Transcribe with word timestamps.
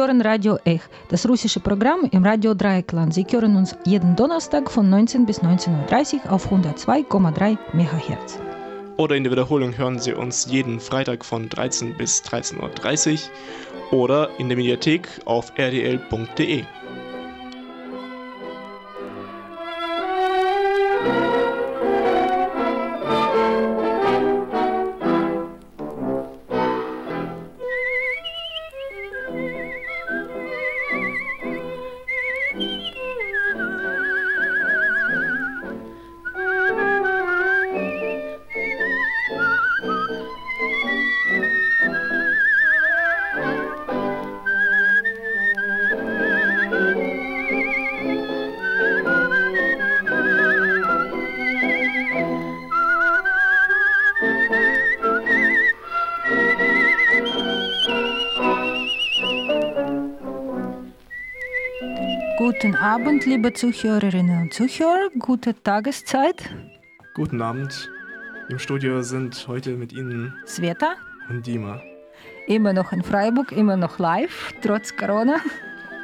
Hören 0.00 0.22
Radio 0.22 0.56
Ech, 0.64 0.80
das 1.10 1.28
russische 1.28 1.60
Programm 1.60 2.08
im 2.10 2.24
Radio 2.24 2.54
Dreieckland. 2.54 3.12
Sie 3.12 3.26
hören 3.30 3.54
uns 3.54 3.76
jeden 3.84 4.16
Donnerstag 4.16 4.70
von 4.70 4.88
19 4.88 5.26
bis 5.26 5.42
19.30 5.42 6.24
Uhr 6.24 6.32
auf 6.32 6.50
102,3 6.50 7.58
MHz. 7.74 8.38
Oder 8.96 9.16
in 9.16 9.24
der 9.24 9.32
Wiederholung 9.32 9.76
hören 9.76 9.98
Sie 9.98 10.14
uns 10.14 10.46
jeden 10.46 10.80
Freitag 10.80 11.22
von 11.22 11.50
13 11.50 11.98
bis 11.98 12.22
13.30 12.22 13.28
Uhr 13.90 13.98
oder 13.98 14.30
in 14.38 14.48
der 14.48 14.56
Mediathek 14.56 15.06
auf 15.26 15.52
rdl.de. 15.58 16.64
Abend, 62.90 63.24
liebe 63.24 63.52
Zuhörerinnen 63.52 64.42
und 64.42 64.52
Zuhörer. 64.52 65.10
Gute 65.16 65.54
Tageszeit. 65.62 66.42
Guten 67.14 67.40
Abend. 67.40 67.88
Im 68.48 68.58
Studio 68.58 69.00
sind 69.02 69.46
heute 69.46 69.76
mit 69.76 69.92
Ihnen 69.92 70.34
Sveta. 70.44 70.96
und 71.28 71.46
Dima. 71.46 71.80
Immer 72.48 72.72
noch 72.72 72.90
in 72.90 73.04
Freiburg, 73.04 73.52
immer 73.52 73.76
noch 73.76 74.00
live, 74.00 74.52
trotz 74.60 74.96
Corona. 74.96 75.36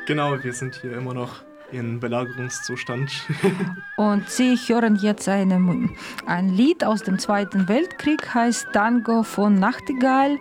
Genau, 0.07 0.41
wir 0.41 0.53
sind 0.53 0.77
hier 0.77 0.93
immer 0.97 1.13
noch 1.13 1.43
in 1.73 1.99
Belagerungszustand. 1.99 3.11
Und 3.97 4.31
Sie 4.31 4.55
hören 4.55 4.95
jetzt 4.95 5.29
eine, 5.29 5.91
ein 6.27 6.51
Lied 6.51 6.85
aus 6.85 7.03
dem 7.03 7.19
Zweiten 7.19 7.67
Weltkrieg, 7.67 8.33
heißt 8.33 8.69
Tango 8.73 9.25
von 9.25 9.59
Nachtigall. 9.59 10.39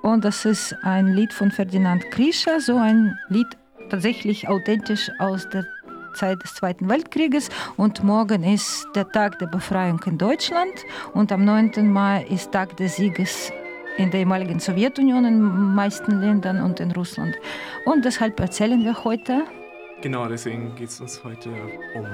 Und 0.00 0.24
das 0.24 0.46
ist 0.46 0.74
ein 0.84 1.08
Lied 1.08 1.34
von 1.34 1.50
Ferdinand 1.50 2.10
Krischer, 2.10 2.62
so 2.62 2.78
ein 2.78 3.18
Lied 3.28 3.58
tatsächlich 3.90 4.48
authentisch 4.48 5.10
aus 5.18 5.46
der 5.50 5.66
Zeit 6.12 6.42
des 6.42 6.54
Zweiten 6.54 6.88
Weltkrieges. 6.88 7.48
Und 7.76 8.02
morgen 8.04 8.44
ist 8.44 8.86
der 8.94 9.08
Tag 9.08 9.38
der 9.38 9.46
Befreiung 9.46 10.00
in 10.06 10.18
Deutschland. 10.18 10.72
Und 11.12 11.32
am 11.32 11.44
9. 11.44 11.92
Mai 11.92 12.24
ist 12.28 12.52
Tag 12.52 12.76
des 12.76 12.96
Sieges 12.96 13.52
in 13.96 14.10
der 14.10 14.20
ehemaligen 14.20 14.58
Sowjetunion, 14.58 15.24
in 15.24 15.34
den 15.34 15.74
meisten 15.74 16.20
Ländern 16.20 16.62
und 16.62 16.80
in 16.80 16.92
Russland. 16.92 17.36
Und 17.84 18.04
deshalb 18.04 18.40
erzählen 18.40 18.82
wir 18.84 19.04
heute. 19.04 19.44
Genau, 20.00 20.26
deswegen 20.26 20.74
geht 20.74 20.88
es 20.88 21.00
uns 21.00 21.22
heute 21.22 21.50
um 21.94 22.06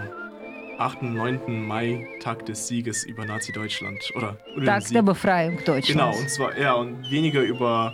8. 0.78 1.02
und 1.02 1.14
9. 1.14 1.66
Mai, 1.66 2.06
Tag 2.20 2.46
des 2.46 2.68
Sieges 2.68 3.04
über 3.04 3.24
Nazi-Deutschland. 3.24 3.98
Oder, 4.14 4.36
oder 4.56 4.66
Tag 4.66 4.88
der 4.88 5.02
Befreiung 5.02 5.56
Deutschlands. 5.64 5.88
Genau, 5.88 6.16
und 6.16 6.30
zwar, 6.30 6.58
ja, 6.58 6.74
und 6.74 7.10
weniger 7.10 7.42
über 7.42 7.92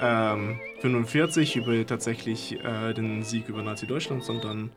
ähm, 0.00 0.58
45 0.80 1.56
über 1.56 1.86
tatsächlich 1.86 2.62
äh, 2.64 2.92
den 2.92 3.22
Sieg 3.22 3.48
über 3.48 3.62
Nazi-Deutschland, 3.62 4.24
sondern 4.24 4.70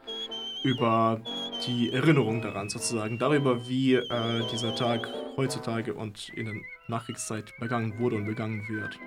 über 0.64 1.22
die 1.66 1.92
Erinnerung 1.92 2.42
daran 2.42 2.70
sozusagen, 2.70 3.18
darüber, 3.18 3.68
wie 3.68 3.96
äh, 3.96 4.08
dieser 4.52 4.76
Tag 4.76 5.10
heutzutage 5.38 5.94
und 5.94 6.30
in 6.30 6.46
der 6.46 6.56
Nachkriegszeit 6.88 7.54
begangen 7.60 8.00
wurde 8.00 8.16
und 8.16 8.26
begangen 8.26 8.68
wird. 8.68 9.00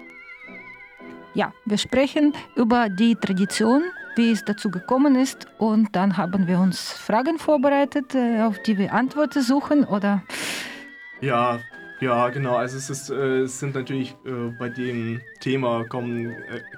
Ja, 1.34 1.52
wir 1.64 1.78
sprechen 1.78 2.34
über 2.56 2.88
die 2.88 3.14
Tradition, 3.14 3.82
wie 4.16 4.30
es 4.30 4.44
dazu 4.44 4.70
gekommen 4.70 5.16
ist 5.16 5.46
und 5.58 5.96
dann 5.96 6.16
haben 6.16 6.46
wir 6.46 6.58
uns 6.58 6.92
Fragen 6.92 7.38
vorbereitet, 7.38 8.14
äh, 8.14 8.42
auf 8.42 8.58
die 8.62 8.76
wir 8.76 8.92
Antworten 8.92 9.42
suchen 9.42 9.84
oder... 9.84 10.22
Ja, 11.20 11.60
ja, 12.02 12.28
genau. 12.30 12.56
Also 12.56 12.76
es, 12.76 12.90
ist, 12.90 13.10
äh, 13.10 13.42
es 13.42 13.60
sind 13.60 13.76
natürlich 13.76 14.16
äh, 14.26 14.50
bei 14.58 14.68
dem 14.68 15.20
Thema 15.40 15.84
kommen 15.84 16.30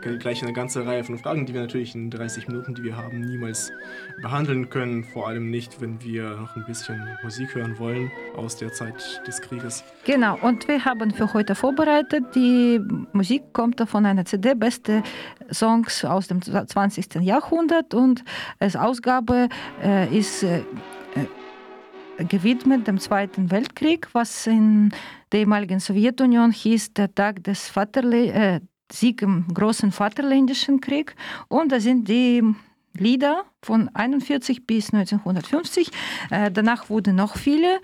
äh, 0.03 0.17
gleich 0.19 0.43
eine 0.43 0.53
ganze 0.53 0.85
Reihe 0.85 1.03
von 1.03 1.17
Fragen, 1.19 1.47
die 1.47 1.55
wir 1.55 1.63
natürlich 1.63 1.95
in 1.95 2.11
30 2.11 2.47
Minuten, 2.47 2.75
die 2.75 2.83
wir 2.85 2.97
haben, 2.97 3.23
niemals 3.23 3.73
behandeln 4.21 4.69
können. 4.69 5.03
Vor 5.03 5.27
allem 5.27 5.51
nicht, 5.51 5.81
wenn 5.81 6.03
wir 6.03 6.37
noch 6.37 6.55
ein 6.57 6.67
bisschen 6.67 7.03
Musik 7.23 7.55
hören 7.55 7.79
wollen 7.79 8.13
aus 8.37 8.57
der 8.57 8.73
Zeit 8.75 9.23
des 9.27 9.41
Krieges. 9.41 9.83
Genau, 10.05 10.39
und 10.43 10.69
wir 10.69 10.85
haben 10.85 11.11
für 11.11 11.33
heute 11.33 11.55
vorbereitet, 11.55 12.25
die 12.35 12.79
Musik 13.13 13.45
kommt 13.55 13.81
von 13.89 14.05
einer 14.05 14.27
CD, 14.27 14.55
beste 14.55 15.03
Songs 15.51 16.05
aus 16.05 16.29
dem 16.29 16.43
20. 16.43 17.15
Jahrhundert 17.23 17.95
und 17.95 18.23
als 18.59 18.77
Ausgabe 18.77 19.49
äh, 19.83 20.15
ist 20.15 20.43
äh, 20.43 20.61
gewidmet 22.19 22.87
dem 22.87 22.99
Zweiten 22.99 23.51
Weltkrieg, 23.51 24.09
was 24.13 24.47
in 24.47 24.93
der 25.33 25.41
ehemaligen 25.41 25.81
Sowjetunion 25.81 26.53
hieß 26.53 26.95
der 26.95 27.15
Tag 27.15 27.43
des 27.45 27.69
Vaterle 27.69 28.33
äh, 28.33 28.61
Sieg 28.93 29.23
im 29.23 29.47
großen 29.53 29.93
Vaterländischen 29.93 30.81
Krieg. 30.81 31.17
Und 31.49 31.73
da 31.73 31.81
sind 31.81 32.09
die 32.09 32.43
Lieder 32.97 33.45
von 33.63 33.89
41 33.93 34.67
bis 34.67 34.93
1950. 34.93 35.91
Äh, 36.31 36.53
danach 36.53 36.89
wurden 36.91 37.17
noch 37.17 37.37
viele 37.37 37.81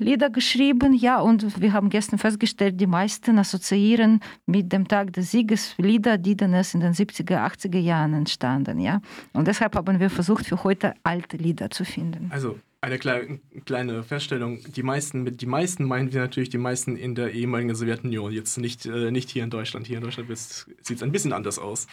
Lieder 0.00 0.30
geschrieben. 0.30 0.94
Ja, 0.94 1.20
und 1.20 1.60
wir 1.60 1.74
haben 1.74 1.90
gestern 1.90 2.18
festgestellt, 2.18 2.80
die 2.80 2.86
meisten 2.86 3.38
assoziieren 3.38 4.20
mit 4.46 4.72
dem 4.72 4.88
Tag 4.88 5.12
des 5.12 5.32
Sieges 5.32 5.74
Lieder, 5.76 6.16
die 6.16 6.34
dann 6.34 6.54
erst 6.54 6.74
in 6.74 6.80
den 6.80 6.94
70er, 6.94 7.44
80er 7.44 7.78
Jahren 7.78 8.14
entstanden. 8.14 8.80
Ja, 8.80 9.02
und 9.34 9.46
deshalb 9.48 9.76
haben 9.76 10.00
wir 10.00 10.08
versucht, 10.08 10.46
für 10.46 10.64
heute 10.64 10.94
alte 11.02 11.36
Lieder 11.36 11.68
zu 11.68 11.84
finden. 11.84 12.30
Also 12.32 12.56
eine 12.84 12.98
kleine, 12.98 13.40
kleine 13.64 14.02
Feststellung. 14.02 14.60
Die 14.72 14.82
meisten, 14.82 15.22
mit 15.22 15.40
die 15.40 15.46
meisten 15.46 15.84
meinen 15.84 16.12
wir 16.12 16.20
natürlich 16.20 16.50
die 16.50 16.58
meisten 16.58 16.96
in 16.96 17.14
der 17.14 17.32
ehemaligen 17.32 17.74
Sowjetunion, 17.74 18.32
jetzt 18.32 18.58
nicht, 18.58 18.86
äh, 18.86 19.10
nicht 19.10 19.30
hier 19.30 19.42
in 19.44 19.50
Deutschland. 19.50 19.86
Hier 19.86 19.98
in 19.98 20.04
Deutschland 20.04 20.28
sieht 20.36 20.96
es 20.96 21.02
ein 21.02 21.12
bisschen 21.12 21.32
anders 21.32 21.58
aus. 21.58 21.86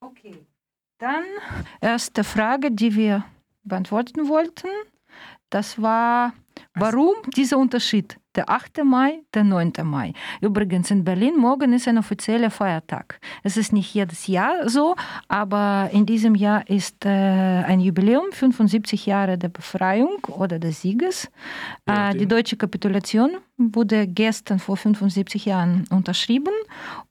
Okay, 0.00 0.34
dann 0.98 1.24
erste 1.80 2.24
Frage, 2.24 2.70
die 2.70 2.94
wir 2.94 3.24
beantworten 3.64 4.28
wollten. 4.28 4.68
Das 5.50 5.80
war, 5.80 6.32
warum 6.74 7.14
dieser 7.36 7.58
Unterschied? 7.58 8.18
Der 8.34 8.48
8. 8.48 8.82
Mai, 8.84 9.20
der 9.34 9.44
9. 9.44 9.72
Mai. 9.84 10.14
Übrigens 10.40 10.90
in 10.90 11.04
Berlin, 11.04 11.36
morgen 11.36 11.74
ist 11.74 11.86
ein 11.86 11.98
offizieller 11.98 12.50
Feiertag. 12.50 13.20
Es 13.42 13.58
ist 13.58 13.74
nicht 13.74 13.92
jedes 13.92 14.26
Jahr 14.26 14.70
so, 14.70 14.96
aber 15.28 15.90
in 15.92 16.06
diesem 16.06 16.34
Jahr 16.34 16.66
ist 16.68 17.04
äh, 17.04 17.08
ein 17.10 17.80
Jubiläum, 17.80 18.32
75 18.32 19.04
Jahre 19.04 19.36
der 19.36 19.50
Befreiung 19.50 20.18
oder 20.28 20.58
des 20.58 20.80
Sieges. 20.80 21.30
Äh, 21.84 22.16
die 22.16 22.26
deutsche 22.26 22.56
Kapitulation 22.56 23.32
wurde 23.58 24.06
gestern 24.06 24.58
vor 24.58 24.78
75 24.78 25.44
Jahren 25.44 25.84
unterschrieben 25.90 26.54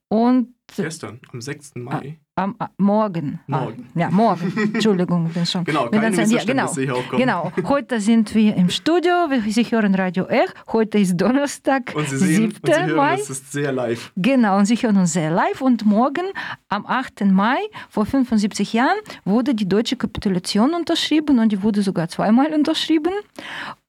und 0.07 0.55
Gestern, 0.75 1.19
am 1.31 1.41
6. 1.41 1.71
Mai. 1.75 2.19
Am, 2.35 2.55
am 2.57 2.69
morgen. 2.77 3.39
Morgen. 3.47 3.87
Ah, 3.89 3.99
ja, 3.99 4.09
morgen. 4.09 4.53
Entschuldigung, 4.73 5.29
bin 5.29 5.45
schon. 5.45 5.65
Genau, 5.65 5.89
keine 5.89 6.15
bin 6.15 6.29
ja, 6.29 6.43
genau, 6.43 6.73
genau. 7.11 7.51
Heute 7.67 7.99
sind 7.99 8.33
wir 8.33 8.55
im 8.55 8.69
Studio. 8.69 9.29
Sie 9.47 9.63
hören 9.69 9.93
Radio 9.95 10.25
Ech. 10.27 10.49
Heute 10.71 10.97
ist 10.97 11.17
Donnerstag, 11.17 11.93
und 11.93 12.07
Sie 12.07 12.17
sehen, 12.17 12.51
7. 12.51 12.57
und 12.61 12.73
Sie 12.73 12.81
hören, 12.81 12.95
Mai. 12.95 13.15
Es 13.15 13.29
ist 13.29 13.51
sehr 13.51 13.71
live. 13.71 14.11
Genau, 14.15 14.57
und 14.57 14.65
Sie 14.65 14.75
hören 14.75 14.97
uns 14.97 15.13
sehr 15.13 15.29
live. 15.29 15.61
Und 15.61 15.85
morgen, 15.85 16.25
am 16.69 16.85
8. 16.85 17.25
Mai, 17.25 17.59
vor 17.89 18.05
75 18.05 18.73
Jahren, 18.73 18.97
wurde 19.25 19.53
die 19.53 19.67
deutsche 19.67 19.97
Kapitulation 19.97 20.73
unterschrieben 20.73 21.39
und 21.39 21.51
die 21.51 21.61
wurde 21.61 21.81
sogar 21.81 22.07
zweimal 22.07 22.53
unterschrieben. 22.53 23.13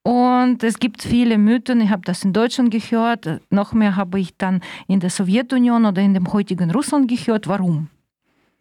Und 0.05 0.65
es 0.65 0.81
gibt 0.81 1.03
viele 1.03 1.39
Mythen, 1.39 1.81
ich 1.81 1.91
habe 1.91 2.03
das 2.05 2.25
in 2.25 2.33
Deutschland 2.33 2.73
gehört, 2.73 3.41
noch 3.51 3.73
mehr 3.73 3.95
habe 3.95 4.19
ich 4.19 4.37
dann 4.37 4.61
in 4.89 4.99
der 4.99 5.11
Sowjetunion 5.11 5.85
oder 5.85 6.03
in 6.03 6.15
dem 6.15 6.33
heutigen 6.33 6.73
Russland 6.73 7.09
gehört. 7.09 7.47
Warum? 7.47 7.89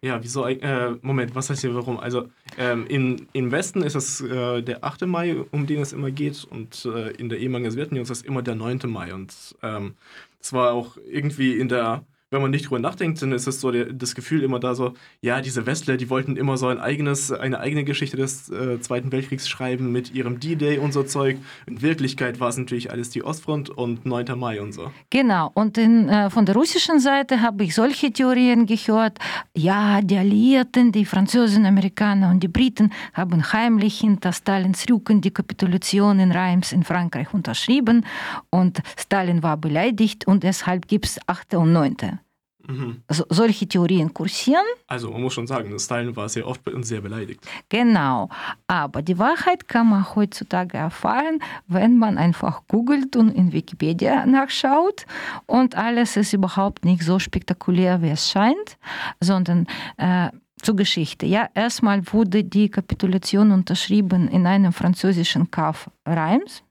Ja, 0.04 0.22
wieso? 0.22 0.46
Äh, 0.46 0.96
Moment, 1.00 1.34
was 1.34 1.50
heißt 1.50 1.60
hier 1.60 1.74
warum? 1.74 1.98
Also 1.98 2.28
ähm, 2.58 2.86
in, 2.88 3.28
im 3.32 3.52
Westen 3.52 3.82
ist 3.82 3.94
es 3.94 4.20
äh, 4.20 4.60
der 4.62 4.84
8. 4.84 5.06
Mai, 5.06 5.36
um 5.52 5.66
den 5.66 5.80
es 5.80 5.92
immer 5.92 6.10
geht, 6.10 6.44
und 6.44 6.84
äh, 6.84 7.10
in 7.12 7.28
der 7.28 7.38
ehemaligen 7.38 7.70
Sowjetunion 7.70 8.02
ist 8.02 8.10
es 8.10 8.22
immer 8.22 8.42
der 8.42 8.56
9. 8.56 8.80
Mai. 8.86 9.14
Und 9.14 9.32
ähm, 9.62 9.94
es 10.40 10.52
war 10.52 10.72
auch 10.72 10.96
irgendwie 11.08 11.56
in 11.56 11.68
der 11.68 12.04
wenn 12.32 12.40
man 12.40 12.50
nicht 12.50 12.64
drüber 12.64 12.80
nachdenkt, 12.80 13.20
dann 13.20 13.32
ist 13.32 13.46
es 13.46 13.60
so 13.60 13.70
der, 13.70 13.92
das 13.92 14.14
Gefühl 14.14 14.42
immer 14.42 14.58
da 14.58 14.74
so, 14.74 14.94
ja, 15.20 15.42
diese 15.42 15.66
Westler, 15.66 15.98
die 15.98 16.08
wollten 16.08 16.36
immer 16.36 16.56
so 16.56 16.66
ein 16.66 16.78
eigenes, 16.78 17.30
eine 17.30 17.60
eigene 17.60 17.84
Geschichte 17.84 18.16
des 18.16 18.48
äh, 18.48 18.80
Zweiten 18.80 19.12
Weltkriegs 19.12 19.48
schreiben 19.48 19.92
mit 19.92 20.14
ihrem 20.14 20.40
D-Day 20.40 20.78
und 20.78 20.92
so 20.92 21.02
Zeug. 21.02 21.36
In 21.66 21.82
Wirklichkeit 21.82 22.40
war 22.40 22.48
es 22.48 22.56
natürlich 22.56 22.90
alles 22.90 23.10
die 23.10 23.22
Ostfront 23.22 23.68
und 23.68 24.06
9. 24.06 24.38
Mai 24.38 24.62
und 24.62 24.72
so. 24.72 24.90
Genau, 25.10 25.50
und 25.52 25.76
in, 25.76 26.08
äh, 26.08 26.30
von 26.30 26.46
der 26.46 26.54
russischen 26.54 27.00
Seite 27.00 27.42
habe 27.42 27.64
ich 27.64 27.74
solche 27.74 28.10
Theorien 28.10 28.64
gehört. 28.64 29.18
Ja, 29.54 30.00
die 30.00 30.16
Alliierten, 30.16 30.90
die 30.90 31.04
Franzosen, 31.04 31.66
Amerikaner 31.66 32.30
und 32.30 32.42
die 32.42 32.48
Briten 32.48 32.92
haben 33.12 33.52
heimlich 33.52 34.00
hinter 34.00 34.32
Stalins 34.32 34.86
Rücken 34.90 35.20
die 35.20 35.32
Kapitulation 35.32 36.18
in 36.18 36.32
Reims 36.32 36.72
in 36.72 36.82
Frankreich 36.82 37.34
unterschrieben 37.34 38.06
und 38.48 38.80
Stalin 38.96 39.42
war 39.42 39.58
beleidigt 39.58 40.26
und 40.26 40.44
deshalb 40.44 40.88
gibt 40.88 41.04
es 41.04 41.20
8. 41.28 41.54
und 41.54 41.72
9. 41.72 42.21
Mhm. 42.66 43.02
So, 43.08 43.24
solche 43.28 43.66
Theorien 43.66 44.12
kursieren. 44.12 44.64
Also 44.86 45.10
man 45.10 45.22
muss 45.22 45.34
schon 45.34 45.46
sagen, 45.46 45.78
Stalin 45.78 46.14
war 46.14 46.28
sehr 46.28 46.46
oft 46.46 46.66
und 46.68 46.84
sehr 46.84 47.00
beleidigt. 47.00 47.40
Genau, 47.68 48.28
aber 48.66 49.02
die 49.02 49.18
Wahrheit 49.18 49.68
kann 49.68 49.88
man 49.88 50.14
heutzutage 50.14 50.78
erfahren, 50.78 51.40
wenn 51.66 51.98
man 51.98 52.18
einfach 52.18 52.62
googelt 52.68 53.16
und 53.16 53.30
in 53.30 53.52
Wikipedia 53.52 54.26
nachschaut 54.26 55.06
und 55.46 55.76
alles 55.76 56.16
ist 56.16 56.32
überhaupt 56.32 56.84
nicht 56.84 57.02
so 57.02 57.18
spektakulär, 57.18 58.02
wie 58.02 58.10
es 58.10 58.30
scheint, 58.30 58.78
sondern 59.20 59.66
äh, 59.96 60.30
zur 60.62 60.76
Geschichte. 60.76 61.26
Ja, 61.26 61.48
erstmal 61.54 62.06
wurde 62.12 62.44
die 62.44 62.68
Kapitulation 62.68 63.50
unterschrieben 63.50 64.28
in 64.28 64.46
einem 64.46 64.72
französischen 64.72 65.50
Kaff 65.50 65.90
Reims. 66.06 66.62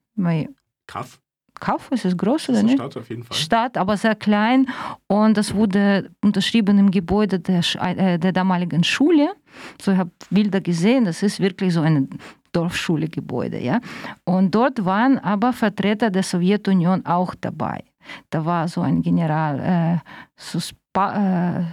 Kaff? 0.88 1.20
Kauf, 1.62 1.92
ist 1.92 2.06
es 2.06 2.18
groß 2.18 2.50
oder 2.50 2.64
nicht? 2.64 2.80
Stadt 2.80 2.98
auf 2.98 3.10
jeden 3.10 3.24
Fall. 3.24 3.38
Stadt, 3.38 3.78
aber 3.78 3.96
sehr 3.96 4.16
klein. 4.16 4.68
Und 5.08 5.38
das 5.38 5.54
wurde 5.54 6.10
unterschrieben 6.22 6.78
im 6.80 6.90
Gebäude 6.90 7.40
der, 7.40 7.62
äh, 7.82 8.18
der 8.18 8.32
damaligen 8.34 8.84
Schule. 8.84 9.30
So, 9.80 9.92
ich 9.92 9.98
habe 9.98 10.10
Bilder 10.32 10.60
gesehen, 10.60 11.06
das 11.06 11.22
ist 11.24 11.40
wirklich 11.40 11.74
so 11.74 11.82
ein 11.82 12.10
Dorfschule-Gebäude. 12.52 13.60
Ja? 13.60 13.80
Und 14.26 14.56
dort 14.56 14.84
waren 14.84 15.20
aber 15.20 15.54
Vertreter 15.54 16.10
der 16.10 16.24
Sowjetunion 16.24 17.06
auch 17.06 17.36
dabei. 17.40 17.84
Da 18.32 18.44
war 18.44 18.68
so 18.68 18.82
ein 18.82 19.04
General 19.04 19.60
äh, 19.60 20.10
Suspa, 20.36 21.60
äh, 21.60 21.64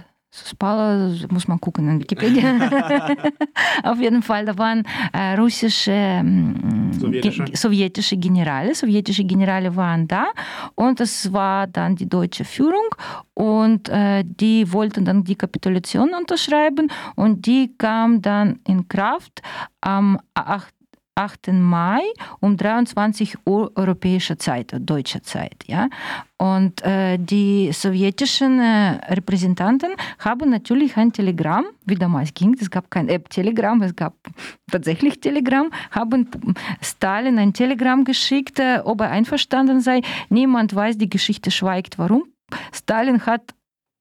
Spala, 0.45 1.11
muss 1.29 1.47
man 1.47 1.59
gucken 1.59 1.89
in 1.89 1.99
Wikipedia. 1.99 2.55
Auf 3.83 3.99
jeden 3.99 4.21
Fall, 4.21 4.45
da 4.45 4.57
waren 4.57 4.83
äh, 5.13 5.35
russische, 5.35 5.91
ähm, 5.91 6.91
sowjetische. 6.93 7.43
Ge 7.43 7.55
sowjetische 7.55 8.17
Generale. 8.17 8.75
Sowjetische 8.75 9.23
Generale 9.23 9.75
waren 9.75 10.07
da 10.07 10.27
und 10.75 10.99
es 10.99 11.31
war 11.33 11.67
dann 11.67 11.95
die 11.95 12.07
deutsche 12.07 12.45
Führung 12.45 12.87
und 13.33 13.89
äh, 13.89 14.23
die 14.25 14.71
wollten 14.71 15.05
dann 15.05 15.23
die 15.23 15.35
Kapitulation 15.35 16.13
unterschreiben 16.13 16.91
und 17.15 17.45
die 17.45 17.73
kam 17.77 18.21
dann 18.21 18.59
in 18.67 18.87
Kraft 18.87 19.41
am 19.81 20.19
8. 20.33 20.78
8. 21.19 21.51
Mai 21.51 22.01
um 22.39 22.55
23 22.55 23.37
Uhr 23.45 23.71
europäischer 23.75 24.39
Zeit, 24.39 24.73
deutscher 24.79 25.21
Zeit. 25.21 25.65
Ja? 25.67 25.89
Und 26.37 26.81
äh, 26.85 27.17
die 27.17 27.71
sowjetischen 27.73 28.59
äh, 28.61 29.13
Repräsentanten 29.13 29.89
haben 30.19 30.49
natürlich 30.49 30.95
ein 30.95 31.11
Telegramm, 31.11 31.65
wie 31.85 31.95
damals 31.95 32.33
ging, 32.33 32.55
es 32.59 32.71
gab 32.71 32.89
kein 32.89 33.09
App-Telegramm, 33.09 33.81
es 33.81 33.95
gab 33.97 34.13
tatsächlich 34.71 35.19
Telegramm, 35.19 35.71
haben 35.91 36.29
Stalin 36.81 37.37
ein 37.37 37.51
Telegramm 37.51 38.05
geschickt, 38.05 38.59
äh, 38.59 38.79
ob 38.85 39.01
er 39.01 39.11
einverstanden 39.11 39.81
sei. 39.81 40.01
Niemand 40.29 40.73
weiß, 40.73 40.97
die 40.97 41.09
Geschichte 41.09 41.51
schweigt, 41.51 41.99
warum. 41.99 42.23
Stalin 42.71 43.25
hat 43.25 43.53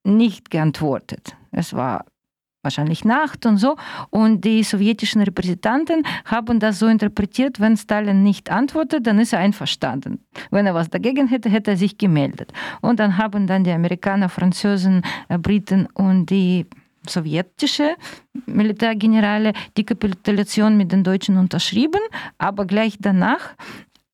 nicht 0.04 0.50
geantwortet. 0.50 1.36
Es 1.50 1.74
war 1.74 2.04
wahrscheinlich 2.68 3.04
Nacht 3.04 3.46
und 3.46 3.56
so. 3.56 3.76
Und 4.10 4.44
die 4.44 4.62
sowjetischen 4.62 5.22
Repräsentanten 5.22 6.02
haben 6.24 6.60
das 6.60 6.78
so 6.78 6.86
interpretiert, 6.86 7.60
wenn 7.60 7.76
Stalin 7.76 8.22
nicht 8.22 8.50
antwortet, 8.50 9.06
dann 9.06 9.18
ist 9.18 9.32
er 9.32 9.40
einverstanden. 9.40 10.20
Wenn 10.50 10.66
er 10.66 10.74
was 10.74 10.90
dagegen 10.90 11.28
hätte, 11.28 11.48
hätte 11.48 11.72
er 11.72 11.76
sich 11.76 11.96
gemeldet. 11.96 12.52
Und 12.80 13.00
dann 13.00 13.16
haben 13.16 13.46
dann 13.46 13.64
die 13.64 13.72
Amerikaner, 13.72 14.28
Franzosen, 14.28 15.02
äh, 15.28 15.38
Briten 15.38 15.86
und 15.94 16.26
die 16.26 16.66
sowjetische 17.08 17.96
Militärgenerale 18.46 19.52
die 19.76 19.84
Kapitulation 19.84 20.76
mit 20.76 20.92
den 20.92 21.04
Deutschen 21.04 21.38
unterschrieben, 21.38 22.00
aber 22.36 22.66
gleich 22.66 22.96
danach 23.00 23.54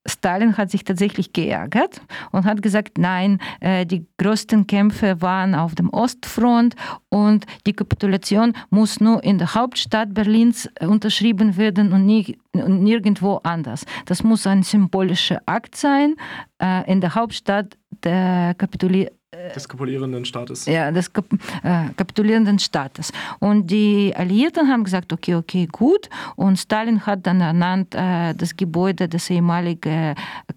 Stalin 0.06 0.56
hat 0.56 0.70
sich 0.70 0.84
tatsächlich 0.84 1.32
geärgert 1.32 2.00
und 2.30 2.44
hat 2.44 2.62
gesagt, 2.62 2.98
nein, 2.98 3.38
äh, 3.60 3.86
die 3.86 4.06
größten 4.18 4.66
Kämpfe 4.66 5.20
waren 5.22 5.54
auf 5.54 5.74
dem 5.74 5.90
Ostfront 5.90 6.74
und 7.08 7.46
die 7.66 7.72
Kapitulation 7.72 8.52
muss 8.70 9.00
nur 9.00 9.22
in 9.24 9.38
der 9.38 9.54
Hauptstadt 9.54 10.12
Berlins 10.12 10.68
äh, 10.76 10.86
unterschrieben 10.86 11.56
werden 11.56 11.92
und 11.92 12.04
nirgendwo 12.04 13.40
anders. 13.42 13.84
Das 14.06 14.22
muss 14.22 14.46
ein 14.46 14.62
symbolischer 14.62 15.40
Akt 15.46 15.76
sein, 15.76 16.16
äh, 16.60 16.90
in 16.90 17.00
der 17.00 17.14
Hauptstadt 17.14 17.76
der 18.02 18.54
Kapitulation 18.58 19.23
des 19.54 19.68
kapitulierenden 19.68 20.24
Staates. 20.24 20.66
Ja, 20.66 20.90
des 20.90 21.12
Kap 21.12 21.26
äh, 21.62 21.88
kapitulierenden 21.96 22.58
Staates. 22.58 23.12
Und 23.40 23.70
die 23.70 24.12
Alliierten 24.16 24.68
haben 24.68 24.84
gesagt, 24.84 25.12
okay, 25.12 25.34
okay, 25.34 25.66
gut. 25.70 26.08
Und 26.36 26.58
Stalin 26.58 27.04
hat 27.06 27.26
dann 27.26 27.40
ernannt 27.40 27.94
äh, 27.94 28.34
das 28.34 28.56
Gebäude 28.56 29.08
des 29.08 29.30
ehemaligen 29.30 30.14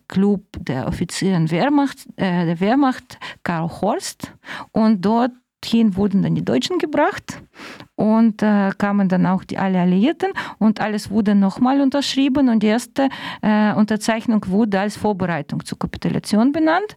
Club 0.07 0.41
der 0.59 0.88
Offizieren 0.88 1.50
Wehrmacht, 1.51 1.97
äh, 2.15 2.45
der 2.45 2.59
Wehrmacht 2.59 3.19
Karl 3.44 3.69
Horst. 3.81 4.33
Und 4.71 5.03
dort 5.03 5.31
Hin 5.65 5.95
wurden 5.95 6.21
dann 6.21 6.35
die 6.35 6.45
Deutschen 6.45 6.77
gebracht 6.77 7.41
und 7.95 8.41
äh, 8.41 8.71
kamen 8.77 9.09
dann 9.09 9.25
auch 9.25 9.44
die 9.44 9.57
alle 9.57 9.81
Alliierten 9.81 10.31
und 10.59 10.80
alles 10.80 11.09
wurde 11.09 11.35
nochmal 11.35 11.81
unterschrieben 11.81 12.47
und 12.47 12.62
die 12.63 12.68
erste 12.68 13.09
äh, 13.41 13.73
Unterzeichnung 13.73 14.45
wurde 14.47 14.80
als 14.80 14.95
Vorbereitung 14.95 15.65
zur 15.65 15.80
Kapitulation 15.80 16.51
benannt 16.51 16.95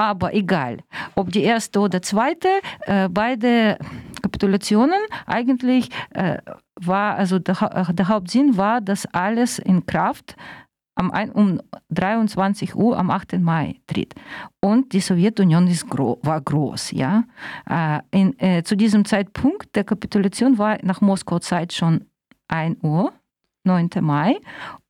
aber 0.00 0.32
egal, 0.32 0.78
ob 1.14 1.30
die 1.30 1.42
erste 1.42 1.78
oder 1.80 2.00
zweite, 2.00 2.48
äh, 2.86 3.06
beide 3.10 3.76
Kapitulationen 4.22 4.98
eigentlich 5.26 5.90
äh, 6.14 6.38
war, 6.80 7.16
also 7.16 7.38
der, 7.38 7.86
der, 7.92 8.08
Hauptsinn 8.08 8.56
war, 8.56 8.80
dass 8.80 9.04
alles 9.12 9.58
in 9.58 9.84
Kraft 9.84 10.36
am 10.94 11.10
um 11.34 11.60
23 11.90 12.74
Uhr 12.74 12.98
am 12.98 13.10
8. 13.10 13.38
Mai 13.40 13.76
tritt. 13.86 14.14
Und 14.62 14.94
die 14.94 15.00
Sowjetunion 15.00 15.70
gro 15.90 16.18
war 16.22 16.40
groß. 16.40 16.92
Ja? 16.92 17.24
Äh, 17.68 18.00
in, 18.10 18.38
äh, 18.38 18.62
zu 18.62 18.76
diesem 18.76 19.04
Zeitpunkt 19.04 19.76
der 19.76 19.84
Kapitulation 19.84 20.56
war 20.56 20.78
nach 20.82 21.02
Moskau-Zeit 21.02 21.74
schon 21.74 22.06
1 22.48 22.78
Uhr, 22.82 23.12
9. 23.64 23.90
Mai. 24.00 24.38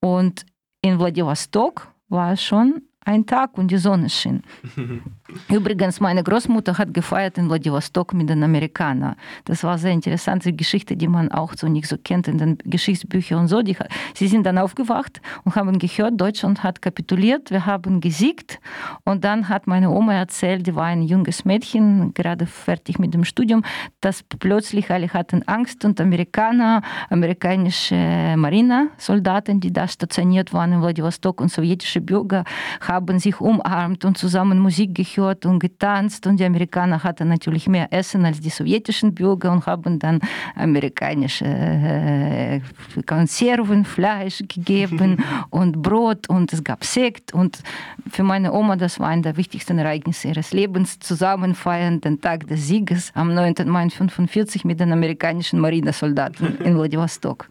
Und 0.00 0.46
in 0.82 0.98
Vladivostok 0.98 1.92
war 2.08 2.34
es 2.34 2.44
schon 2.44 2.82
ein 3.10 3.26
Tag 3.26 3.58
und 3.58 3.70
die 3.70 3.76
Sonne 3.76 4.08
schien. 4.08 4.42
Übrigens, 5.48 6.00
meine 6.00 6.22
Großmutter 6.22 6.78
hat 6.78 6.94
gefeiert 6.94 7.38
in 7.38 7.46
Vladivostok 7.46 8.14
mit 8.14 8.28
den 8.28 8.42
Amerikanern. 8.42 9.16
Das 9.44 9.62
war 9.64 9.72
eine 9.72 9.80
sehr 9.80 9.92
interessante 9.92 10.52
Geschichte, 10.52 10.96
die 10.96 11.08
man 11.08 11.30
auch 11.30 11.54
so 11.56 11.68
nicht 11.68 11.88
so 11.88 11.96
kennt 11.96 12.28
in 12.28 12.38
den 12.38 12.58
Geschichtsbüchern 12.64 13.40
und 13.40 13.48
so. 13.48 13.62
Die, 13.62 13.76
sie 14.14 14.28
sind 14.28 14.44
dann 14.46 14.58
aufgewacht 14.58 15.20
und 15.44 15.54
haben 15.56 15.78
gehört, 15.78 16.20
Deutschland 16.20 16.62
hat 16.62 16.82
kapituliert, 16.82 17.50
wir 17.50 17.66
haben 17.66 18.00
gesiegt. 18.00 18.60
Und 19.04 19.24
dann 19.24 19.48
hat 19.48 19.66
meine 19.66 19.90
Oma 19.90 20.14
erzählt, 20.14 20.66
die 20.66 20.74
war 20.74 20.86
ein 20.86 21.02
junges 21.02 21.44
Mädchen, 21.44 22.14
gerade 22.14 22.46
fertig 22.46 22.98
mit 22.98 23.12
dem 23.12 23.24
Studium, 23.24 23.64
dass 24.00 24.22
plötzlich 24.22 24.90
alle 24.90 25.08
hatten 25.08 25.42
Angst 25.48 25.84
und 25.84 26.00
Amerikaner, 26.00 26.82
amerikanische 27.08 28.34
Marinesoldaten, 28.36 29.60
die 29.60 29.72
da 29.72 29.88
stationiert 29.88 30.52
waren 30.52 30.72
in 30.72 30.80
Vladivostok 30.80 31.40
und 31.40 31.50
sowjetische 31.50 32.00
Bürger 32.00 32.44
haben 32.80 32.99
sich 33.18 33.40
umarmt 33.40 34.04
und 34.04 34.18
zusammen 34.18 34.58
Musik 34.58 34.94
gehört 34.94 35.46
und 35.46 35.58
getanzt. 35.58 36.26
Und 36.26 36.38
die 36.38 36.44
Amerikaner 36.44 37.02
hatten 37.02 37.28
natürlich 37.28 37.68
mehr 37.68 37.92
Essen 37.92 38.24
als 38.24 38.40
die 38.40 38.50
sowjetischen 38.50 39.14
Bürger 39.14 39.52
und 39.52 39.66
haben 39.66 39.98
dann 39.98 40.20
amerikanische 40.54 41.44
äh, 41.44 42.60
Konserven, 43.06 43.84
Fleisch 43.84 44.42
gegeben 44.48 45.22
und 45.50 45.82
Brot 45.82 46.28
und 46.28 46.52
es 46.52 46.62
gab 46.62 46.84
Sekt. 46.84 47.32
Und 47.32 47.62
für 48.10 48.22
meine 48.22 48.52
Oma, 48.52 48.76
das 48.76 49.00
war 49.00 49.08
ein 49.08 49.22
der 49.22 49.36
wichtigsten 49.36 49.78
Ereignisse 49.78 50.28
ihres 50.28 50.52
Lebens, 50.52 50.98
zusammen 50.98 51.54
feiern 51.54 52.00
den 52.00 52.20
Tag 52.20 52.46
des 52.46 52.66
Sieges 52.66 53.12
am 53.14 53.34
9. 53.34 53.54
Mai 53.66 53.82
1945 53.82 54.64
mit 54.64 54.80
den 54.80 54.92
amerikanischen 54.92 55.60
Marinesoldaten 55.60 56.58
in 56.58 56.74
Vladivostok 56.74 57.48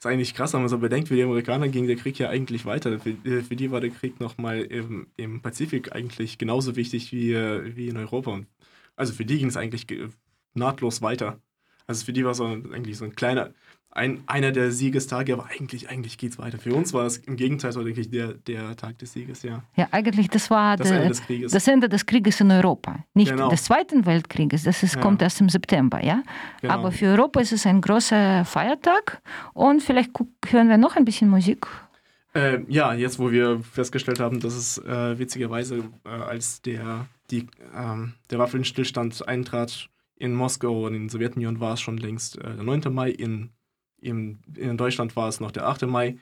ist 0.00 0.06
eigentlich 0.06 0.34
krass, 0.34 0.54
wenn 0.54 0.60
man 0.60 0.70
so 0.70 0.78
bedenkt, 0.78 1.08
für 1.08 1.14
die 1.14 1.22
Amerikaner 1.22 1.68
ging 1.68 1.86
der 1.86 1.96
Krieg 1.96 2.18
ja 2.18 2.30
eigentlich 2.30 2.64
weiter. 2.64 2.98
Für, 2.98 3.14
für 3.42 3.54
die 3.56 3.70
war 3.70 3.82
der 3.82 3.90
Krieg 3.90 4.18
nochmal 4.18 4.62
im, 4.62 5.08
im 5.16 5.42
Pazifik 5.42 5.94
eigentlich 5.94 6.38
genauso 6.38 6.74
wichtig 6.74 7.12
wie, 7.12 7.34
wie 7.34 7.88
in 7.88 7.98
Europa. 7.98 8.30
Und 8.30 8.46
also 8.96 9.12
für 9.12 9.26
die 9.26 9.36
ging 9.38 9.48
es 9.48 9.58
eigentlich 9.58 9.86
nahtlos 10.54 11.02
weiter. 11.02 11.38
Also 11.86 12.06
für 12.06 12.14
die 12.14 12.24
war 12.24 12.32
es 12.32 12.40
eigentlich 12.40 12.96
so 12.96 13.04
ein 13.04 13.14
kleiner, 13.14 13.52
ein, 13.92 14.22
einer 14.26 14.52
der 14.52 14.70
Siegestage, 14.70 15.32
aber 15.32 15.46
eigentlich, 15.50 15.88
eigentlich 15.90 16.16
geht 16.16 16.32
es 16.32 16.38
weiter. 16.38 16.58
Für 16.58 16.74
uns 16.74 16.92
war 16.92 17.06
es 17.06 17.16
im 17.18 17.36
Gegenteil 17.36 17.72
so 17.72 17.80
eigentlich 17.80 18.08
der, 18.10 18.34
der 18.34 18.76
Tag 18.76 18.98
des 18.98 19.12
Sieges, 19.12 19.42
ja. 19.42 19.64
Ja, 19.76 19.88
eigentlich, 19.90 20.28
das 20.28 20.48
war 20.48 20.76
das, 20.76 20.88
der, 20.88 20.98
Ende 20.98 21.08
des 21.08 21.22
Krieges. 21.22 21.52
das 21.52 21.66
Ende 21.68 21.88
des 21.88 22.06
Krieges 22.06 22.40
in 22.40 22.50
Europa. 22.52 23.04
Nicht 23.14 23.30
Genau. 23.32 23.48
des 23.48 23.64
Zweiten 23.64 24.06
Weltkrieges, 24.06 24.62
das 24.62 24.82
ist, 24.84 24.94
Ja. 24.94 25.00
kommt 25.00 25.22
erst 25.22 25.40
im 25.40 25.48
September, 25.48 26.02
ja. 26.04 26.22
Genau. 26.60 26.74
Aber 26.74 26.92
für 26.92 27.06
Europa 27.06 27.40
ist 27.40 27.52
es 27.52 27.66
ein 27.66 27.80
großer 27.80 28.44
Feiertag 28.44 29.20
und 29.54 29.82
vielleicht 29.82 30.12
hören 30.48 30.68
wir 30.68 30.78
noch 30.78 30.94
ein 30.96 31.04
bisschen 31.04 31.28
Musik. 31.28 31.66
Äh, 32.32 32.60
ja, 32.68 32.94
jetzt 32.94 33.18
wo 33.18 33.32
wir 33.32 33.58
festgestellt 33.60 34.20
haben, 34.20 34.38
dass 34.38 34.54
es 34.54 34.78
äh, 34.78 35.18
witzigerweise, 35.18 35.82
äh, 36.04 36.08
als 36.08 36.62
der, 36.62 37.06
die, 37.32 37.48
ähm, 37.76 38.12
der 38.30 38.38
Waffenstillstand 38.38 39.26
eintrat 39.26 39.88
in 40.14 40.34
Moskau 40.34 40.86
und 40.86 40.94
in 40.94 41.02
der 41.08 41.10
Sowjetunion 41.10 41.58
war 41.58 41.74
es 41.74 41.80
schon 41.80 41.96
längst 41.96 42.38
äh, 42.38 42.54
der 42.54 42.62
9. 42.62 42.82
Mai, 42.94 43.10
in, 43.10 43.50
in, 44.00 44.38
in 44.56 44.76
Deutschland 44.76 45.14
war 45.16 45.28
es 45.28 45.40
noch 45.40 45.50
der 45.50 45.66
8. 45.68 45.82
Mai. 45.86 46.16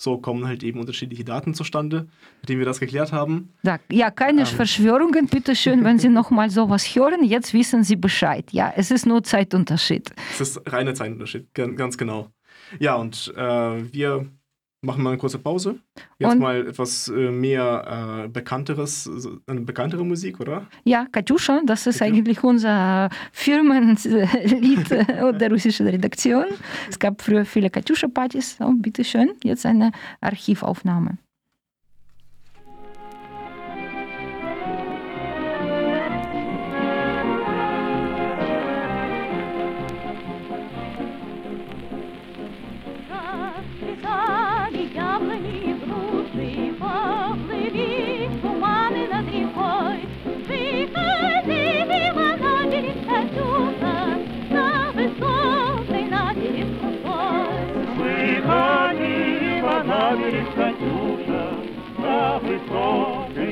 So 0.00 0.18
kommen 0.18 0.46
halt 0.46 0.62
eben 0.62 0.78
unterschiedliche 0.78 1.24
Daten 1.24 1.54
zustande, 1.54 2.06
mit 2.40 2.48
denen 2.48 2.60
wir 2.60 2.66
das 2.66 2.78
geklärt 2.78 3.12
haben. 3.12 3.52
Ja, 3.64 3.80
ja 3.90 4.12
keine 4.12 4.42
Ähm. 4.42 4.46
Verschwörungen, 4.46 5.26
bitte 5.26 5.56
schön, 5.56 5.82
wenn 5.82 5.98
Sie 5.98 6.08
noch 6.08 6.30
mal 6.30 6.50
sowas 6.50 6.86
hören, 6.94 7.24
jetzt 7.24 7.52
wissen 7.52 7.82
Sie 7.82 7.96
Bescheid. 7.96 8.52
Ja, 8.52 8.72
es 8.76 8.92
ist 8.92 9.06
nur 9.06 9.24
Zeitunterschied. 9.24 10.10
Es 10.32 10.40
ist 10.40 10.72
reiner 10.72 10.94
Zeitunterschied, 10.94 11.52
gan- 11.52 11.74
ganz 11.74 11.98
genau. 11.98 12.30
Ja, 12.78 12.94
und 12.94 13.32
äh, 13.36 13.92
wir 13.92 14.26
machen 14.82 15.02
mal 15.02 15.10
eine 15.10 15.18
kurze 15.18 15.38
Pause. 15.38 15.76
Jetzt 16.18 16.32
Und- 16.32 16.38
mal 16.40 16.66
etwas 16.68 17.08
äh, 17.08 17.30
mehr 17.30 18.24
äh, 18.24 18.28
bekannteres, 18.28 19.10
eine 19.46 19.60
bekanntere 19.62 20.04
Musik, 20.04 20.38
oder? 20.40 20.66
Ja, 20.84 21.06
Katjuscha, 21.10 21.60
das 21.66 21.86
ist 21.86 21.98
Katjuscha. 21.98 22.04
eigentlich 22.18 22.44
unser 22.44 23.08
Firmenlied 23.32 24.90
äh, 24.92 25.32
der 25.38 25.50
russischen 25.50 25.86
Redaktion. 25.88 26.44
Es 26.88 26.98
gab 26.98 27.20
früher 27.22 27.44
viele 27.44 27.70
Katjuscha-Partys. 27.70 28.58
Oh, 28.60 28.72
bitte 28.76 29.04
schön, 29.04 29.32
jetzt 29.44 29.66
eine 29.66 29.90
Archivaufnahme. 30.20 31.18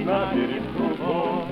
На 0.06 0.30
перед 0.32 0.62
трубой. 0.76 1.46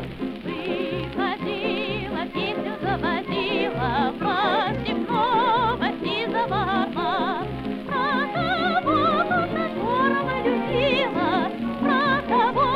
Приходила, 0.45 2.23
песню 2.33 2.73
заводила, 2.81 4.15
про 4.21 4.73
степного 4.81 5.87
сизого 6.01 6.61
орла, 6.63 7.43
про 7.89 8.09
кого 8.33 9.01
на 9.27 9.67
гором 9.75 10.29
любила, 10.45 11.51
про 11.81 12.05
кого 12.29 12.71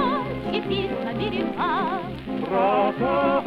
и 0.52 0.60
письма 0.62 1.12
берегла. 1.14 2.02
Про 2.48 2.92
кого 2.98 3.37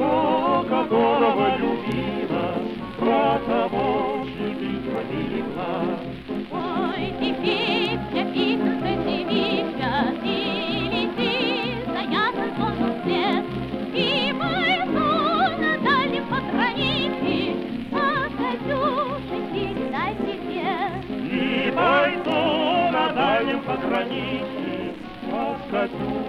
границы, 23.91 24.95
а 25.33 25.57
скоту 25.67 26.23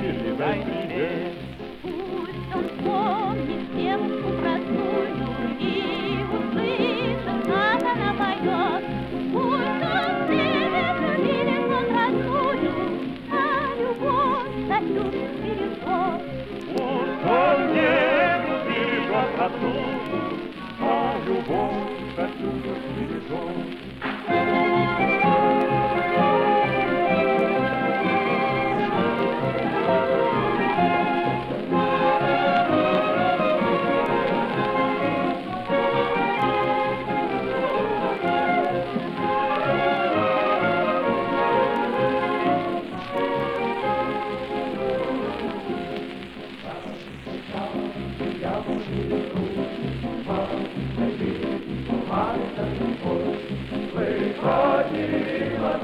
передай 0.00 0.58
привет. 0.62 1.34
Пусть 1.82 2.54
он 2.54 2.66
помнит 2.82 3.62
всех 3.74 3.93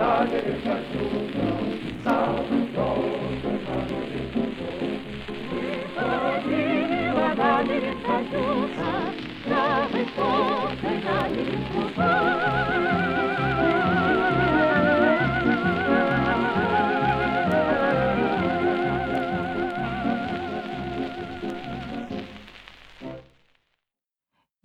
Tage 0.01 0.37
ist 0.39 0.65
das 0.65 0.81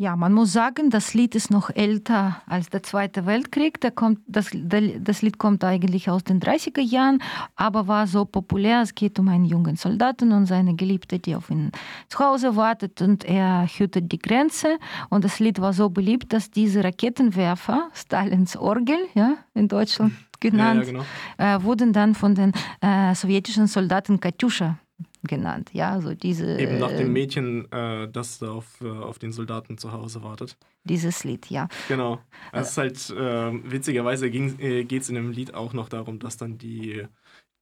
Ja, 0.05 0.15
man 0.15 0.33
muss 0.33 0.53
sagen, 0.53 0.91
das 0.91 1.15
Lied 1.15 1.33
ist 1.33 1.50
noch 1.50 1.71
älter 1.71 2.39
als 2.45 2.69
der 2.69 2.83
Zweite 2.83 3.25
Weltkrieg. 3.25 3.81
Der 3.81 3.89
kommt, 3.89 4.19
das, 4.27 4.51
das 5.00 5.24
Lied 5.24 5.39
kommt 5.39 5.63
eigentlich 5.63 6.12
aus 6.12 6.24
den 6.24 6.39
30er 6.39 6.79
Jahren, 6.79 7.24
aber 7.55 7.88
war 7.88 8.05
so 8.05 8.24
populär. 8.24 8.81
Es 8.83 8.93
geht 8.93 9.17
um 9.17 9.29
einen 9.29 9.45
jungen 9.45 9.77
Soldaten 9.77 10.31
und 10.31 10.45
seine 10.45 10.75
Geliebte, 10.75 11.17
die 11.17 11.35
auf 11.35 11.50
ihn 11.50 11.71
zu 12.07 12.19
Hause 12.19 12.55
wartet 12.55 13.01
und 13.01 13.25
er 13.25 13.65
hütet 13.65 14.12
die 14.12 14.19
Grenze. 14.19 14.77
Und 15.09 15.24
das 15.24 15.39
Lied 15.39 15.59
war 15.59 15.74
so 15.74 15.89
beliebt, 15.89 16.33
dass 16.33 16.51
diese 16.51 16.83
Raketenwerfer, 16.83 17.89
Stalins 17.95 18.55
Orgel, 18.55 19.00
ja, 19.15 19.38
in 19.55 19.67
Deutschland 19.67 20.13
genannt, 20.39 20.85
Ja, 20.85 20.93
ja, 20.93 21.03
genau. 21.39 21.55
äh, 21.57 21.63
wurden 21.63 21.93
dann 21.93 22.13
von 22.13 22.35
den 22.35 22.53
äh, 22.79 23.15
sowjetischen 23.15 23.65
Soldaten 23.65 24.19
Katjuscha 24.19 24.77
genannt. 25.25 25.72
Ja, 25.74 25.91
also 25.91 26.13
diese, 26.13 26.60
Eben 26.60 26.79
nach 26.79 26.91
dem 26.91 27.12
Mädchen, 27.13 27.72
äh, 27.72 28.08
das 28.10 28.39
da 28.39 28.51
auf, 28.51 28.82
äh, 28.82 28.88
auf 28.89 29.20
den 29.20 29.32
Soldaten 29.32 29.77
zu 29.77 29.91
Hause 29.91 30.24
wartet. 30.24 30.58
dieses 30.84 31.24
Lied, 31.24 31.50
ja. 31.50 31.67
Genau. 31.88 32.20
Es 32.51 32.70
ist 32.72 32.77
halt, 32.77 33.10
äh, 33.10 33.72
witzigerweise 33.72 34.27
äh, 34.27 34.84
geht 34.84 35.01
es 35.01 35.10
in 35.10 35.15
dem 35.15 35.32
Lied 35.32 35.53
auch 35.53 35.74
noch 35.74 35.89
darum, 35.89 36.20
dass 36.20 36.38
dann 36.38 36.58
die, 36.58 37.05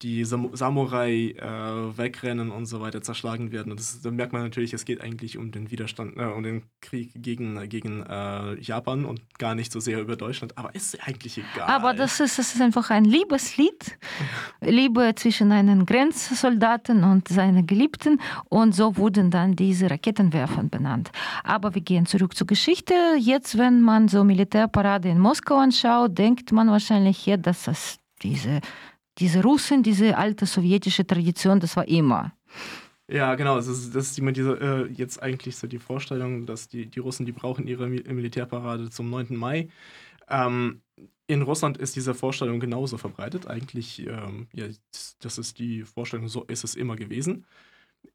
die 0.01 0.25
Sam 0.25 0.49
Samurai 0.53 1.33
äh, 1.37 1.97
wegrennen 1.97 2.51
und 2.51 2.65
so 2.65 2.81
weiter 2.81 3.01
zerschlagen 3.01 3.51
werden. 3.51 3.71
Und 3.71 3.79
das, 3.79 4.01
da 4.01 4.11
merkt 4.11 4.33
man 4.33 4.41
natürlich, 4.41 4.73
es 4.73 4.85
geht 4.85 5.01
eigentlich 5.01 5.37
um 5.37 5.51
den 5.51 5.71
Widerstand, 5.71 6.17
äh, 6.17 6.25
um 6.25 6.43
den 6.43 6.63
Krieg 6.81 7.11
gegen, 7.15 7.69
gegen 7.69 8.03
äh, 8.03 8.59
Japan 8.59 9.05
und 9.05 9.21
gar 9.39 9.55
nicht 9.55 9.71
so 9.71 9.79
sehr 9.79 10.01
über 10.01 10.15
Deutschland. 10.15 10.57
Aber 10.57 10.75
ist 10.75 10.97
eigentlich 11.07 11.37
egal. 11.37 11.67
Aber 11.69 11.93
das 11.93 12.19
ist, 12.19 12.37
das 12.37 12.53
ist 12.53 12.61
einfach 12.61 12.89
ein 12.89 13.05
Liebeslied. 13.05 13.97
Liebe 14.61 15.13
zwischen 15.15 15.51
einem 15.51 15.85
Grenzsoldaten 15.85 17.03
und 17.03 17.27
seiner 17.27 17.63
Geliebten. 17.63 18.19
Und 18.49 18.75
so 18.75 18.97
wurden 18.97 19.31
dann 19.31 19.55
diese 19.55 19.89
Raketenwerfer 19.89 20.63
benannt. 20.63 21.11
Aber 21.43 21.75
wir 21.75 21.81
gehen 21.81 22.05
zurück 22.05 22.35
zur 22.35 22.47
Geschichte. 22.47 22.93
Jetzt, 23.17 23.57
wenn 23.57 23.81
man 23.81 24.07
so 24.07 24.23
Militärparade 24.23 25.09
in 25.09 25.19
Moskau 25.19 25.57
anschaut, 25.57 26.17
denkt 26.17 26.51
man 26.51 26.69
wahrscheinlich 26.69 27.17
hier, 27.17 27.37
dass 27.37 27.63
das 27.63 27.99
diese, 28.21 28.61
diese 29.19 29.41
Russen, 29.43 29.83
diese 29.83 30.17
alte 30.17 30.45
sowjetische 30.45 31.05
Tradition, 31.05 31.59
das 31.59 31.75
war 31.75 31.87
immer. 31.87 32.33
Ja, 33.07 33.35
genau. 33.35 33.55
Das 33.57 33.67
ist, 33.67 33.93
das 33.95 34.11
ist 34.11 34.19
immer 34.19 34.31
diese, 34.31 34.53
äh, 34.59 34.91
jetzt 34.93 35.21
eigentlich 35.21 35.55
so 35.57 35.67
die 35.67 35.77
Vorstellung, 35.79 36.45
dass 36.45 36.67
die, 36.67 36.85
die 36.87 36.99
Russen, 36.99 37.25
die 37.25 37.31
brauchen 37.31 37.67
ihre 37.67 37.85
Mi- 37.87 38.03
Militärparade 38.11 38.89
zum 38.89 39.09
9. 39.09 39.35
Mai. 39.35 39.67
Ähm, 40.29 40.81
in 41.27 41.41
Russland 41.41 41.77
ist 41.77 41.95
diese 41.95 42.13
Vorstellung 42.13 42.59
genauso 42.59 42.97
verbreitet. 42.97 43.47
Eigentlich, 43.47 44.05
ähm, 44.07 44.47
ja, 44.53 44.65
das- 45.21 45.37
ist 45.37 45.59
die 45.59 45.83
Vorstellung, 45.83 46.27
so 46.27 46.43
ist 46.43 46.63
es 46.63 46.75
immer 46.75 46.95
gewesen. 46.95 47.45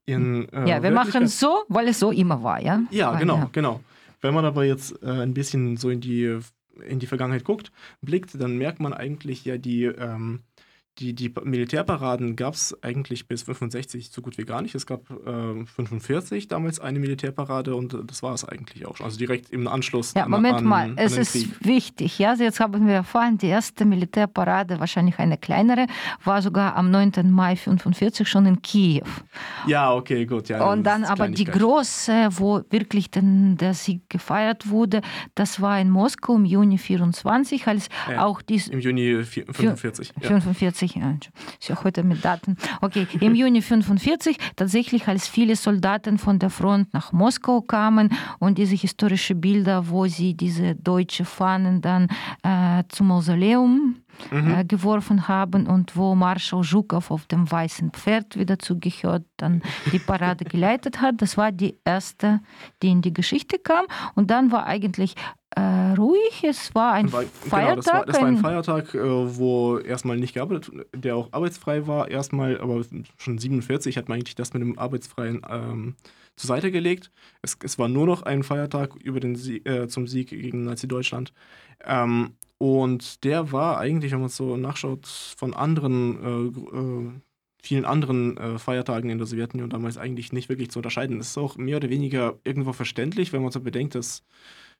In, 0.05 0.47
äh, 0.49 0.67
Ja, 0.69 0.83
wir 0.83 0.91
machen 0.91 1.23
es 1.23 1.39
so, 1.39 1.63
weil 1.67 1.87
es 1.87 1.99
so 1.99 2.11
immer 2.11 2.41
war, 2.43 2.61
ja? 2.61 2.81
Ja, 2.91 3.15
genau, 3.17 3.37
ja. 3.37 3.49
genau. 3.51 3.81
Wenn 4.21 4.33
man 4.33 4.45
aber 4.45 4.65
jetzt 4.65 5.01
äh, 5.03 5.07
ein 5.07 5.33
bisschen 5.33 5.77
so 5.77 5.89
in 5.89 6.01
die, 6.01 6.39
in 6.87 6.99
die 6.99 7.07
Vergangenheit 7.07 7.43
guckt, 7.43 7.71
blickt, 8.01 8.39
dann 8.41 8.57
merkt 8.57 8.79
man 8.79 8.93
eigentlich 8.93 9.45
ja 9.45 9.57
die, 9.57 9.85
ähm, 9.85 10.41
die, 10.97 11.13
die 11.13 11.33
Militärparaden 11.43 12.35
gab 12.35 12.55
es 12.55 12.75
eigentlich 12.83 13.27
bis 13.27 13.43
65 13.43 14.11
so 14.11 14.21
gut 14.21 14.37
wie 14.37 14.43
gar 14.43 14.61
nicht. 14.61 14.75
Es 14.75 14.85
gab 14.85 15.01
ähm, 15.25 15.65
45 15.67 16.49
damals 16.49 16.79
eine 16.81 16.99
Militärparade 16.99 17.73
und 17.75 17.93
äh, 17.93 17.97
das 18.05 18.21
war 18.21 18.33
es 18.33 18.43
eigentlich 18.43 18.85
auch 18.85 18.97
schon. 18.97 19.05
Also 19.05 19.17
direkt 19.17 19.49
im 19.51 19.67
Anschluss 19.69 20.13
Ja, 20.13 20.27
Moment 20.27 20.55
an, 20.57 20.63
mal, 20.65 20.83
an 20.89 20.97
es 20.97 21.15
ist 21.15 21.31
Krieg. 21.33 21.65
wichtig. 21.65 22.19
Ja, 22.19 22.33
jetzt 22.33 22.59
haben 22.59 22.85
wir 22.85 22.95
erfahren, 22.95 23.37
die 23.37 23.47
erste 23.47 23.85
Militärparade, 23.85 24.79
wahrscheinlich 24.81 25.19
eine 25.19 25.37
kleinere, 25.37 25.87
war 26.25 26.41
sogar 26.41 26.75
am 26.75 26.91
9. 26.91 27.31
Mai 27.31 27.55
45 27.55 28.27
schon 28.27 28.45
in 28.45 28.61
Kiew. 28.61 29.03
Ja, 29.67 29.93
okay, 29.93 30.25
gut. 30.25 30.49
Ja, 30.49 30.69
Und 30.69 30.83
dann 30.83 31.05
aber 31.05 31.29
die 31.29 31.45
große, 31.45 32.27
wo 32.31 32.61
wirklich 32.71 33.09
den, 33.09 33.55
der 33.55 33.73
Sieg 33.73 34.09
gefeiert 34.09 34.69
wurde, 34.69 35.01
das 35.35 35.61
war 35.61 35.79
in 35.79 35.89
Moskau 35.89 36.35
im 36.35 36.43
Juni 36.45 36.77
24, 36.77 37.67
als 37.67 37.87
Ja, 38.09 38.25
auch 38.25 38.41
dies 38.41 38.67
Im 38.67 38.79
Juni 38.79 39.23
vier- 39.23 39.45
45. 39.45 40.11
Ja. 40.21 40.27
45, 40.27 40.88
ja, 40.95 41.15
ist 41.59 41.69
ja 41.69 41.83
heute 41.83 42.03
mit 42.03 42.23
Daten. 42.23 42.57
Okay, 42.81 43.07
im 43.19 43.35
Juni 43.35 43.61
45 43.61 44.37
tatsächlich, 44.55 45.07
als 45.07 45.27
viele 45.27 45.55
Soldaten 45.55 46.17
von 46.17 46.39
der 46.39 46.49
Front 46.49 46.93
nach 46.93 47.11
Moskau 47.11 47.61
kamen 47.61 48.11
und 48.39 48.57
diese 48.57 48.75
historischen 48.75 49.39
Bilder, 49.41 49.89
wo 49.89 50.07
sie 50.07 50.33
diese 50.33 50.75
deutsche 50.75 51.25
Fahnen 51.25 51.81
dann 51.81 52.07
äh, 52.43 52.83
zum 52.89 53.07
Mausoleum 53.07 53.95
Mhm. 54.31 54.53
äh, 54.53 54.65
geworfen 54.65 55.27
haben 55.27 55.67
und 55.67 55.95
wo 55.95 56.15
Marschall 56.15 56.63
Zhukov 56.63 57.11
auf 57.11 57.25
dem 57.27 57.49
weißen 57.49 57.91
Pferd, 57.91 58.37
wie 58.37 58.45
dazu 58.45 58.79
gehört, 58.79 59.23
dann 59.37 59.61
die 59.91 59.99
Parade 59.99 60.45
geleitet 60.45 61.01
hat. 61.01 61.21
Das 61.21 61.37
war 61.37 61.51
die 61.51 61.77
erste, 61.85 62.41
die 62.81 62.89
in 62.89 63.01
die 63.01 63.13
Geschichte 63.13 63.59
kam. 63.59 63.85
Und 64.15 64.29
dann 64.31 64.51
war 64.51 64.65
eigentlich 64.65 65.15
äh, 65.55 65.61
ruhig. 65.97 66.43
Es 66.43 66.73
war 66.75 66.93
ein 66.93 67.11
War, 67.11 67.23
Feiertag. 67.23 67.61
genau, 67.61 67.75
das 67.75 67.87
war, 67.87 68.05
das 68.05 68.15
war 68.21 68.27
ein 68.27 68.35
ein- 68.35 68.41
Feiertag, 68.41 68.93
äh, 68.93 69.37
wo 69.37 69.77
erstmal 69.79 70.17
nicht 70.17 70.33
gearbeitet, 70.35 70.71
der 70.95 71.15
auch 71.15 71.29
arbeitsfrei 71.31 71.87
war, 71.87 72.09
erstmal, 72.09 72.59
aber 72.61 72.81
schon 73.17 73.37
47 73.37 73.97
hat 73.97 74.09
man 74.09 74.17
eigentlich 74.17 74.35
das 74.35 74.53
mit 74.53 74.61
dem 74.61 74.77
Arbeitsfreien 74.77 75.41
ähm, 75.49 75.95
zur 76.39 76.47
Seite 76.47 76.71
gelegt. 76.71 77.11
Es, 77.41 77.57
es 77.63 77.77
war 77.77 77.89
nur 77.89 78.05
noch 78.05 78.23
ein 78.23 78.43
Feiertag 78.43 78.95
über 78.95 79.19
den 79.19 79.35
Sieg, 79.35 79.67
äh, 79.67 79.89
zum 79.89 80.07
Sieg 80.07 80.29
gegen 80.29 80.63
Nazi-Deutschland. 80.63 81.33
Ähm, 81.83 82.35
und 82.57 83.25
der 83.25 83.51
war 83.51 83.77
eigentlich, 83.77 84.13
wenn 84.13 84.21
man 84.21 84.29
so 84.29 84.55
nachschaut, 84.55 85.05
von 85.05 85.53
anderen, 85.53 86.23
äh, 86.23 86.77
äh, 86.77 87.11
vielen 87.61 87.83
anderen 87.83 88.37
äh, 88.37 88.57
Feiertagen 88.57 89.09
in 89.09 89.17
der 89.17 89.27
Sowjetunion 89.27 89.69
damals 89.69 89.97
eigentlich 89.97 90.31
nicht 90.31 90.47
wirklich 90.47 90.71
zu 90.71 90.79
unterscheiden. 90.79 91.17
Das 91.17 91.27
ist 91.27 91.37
auch 91.37 91.57
mehr 91.57 91.75
oder 91.77 91.89
weniger 91.89 92.39
irgendwo 92.45 92.71
verständlich, 92.71 93.33
wenn 93.33 93.41
man 93.41 93.51
so 93.51 93.59
bedenkt, 93.59 93.95
dass 93.95 94.23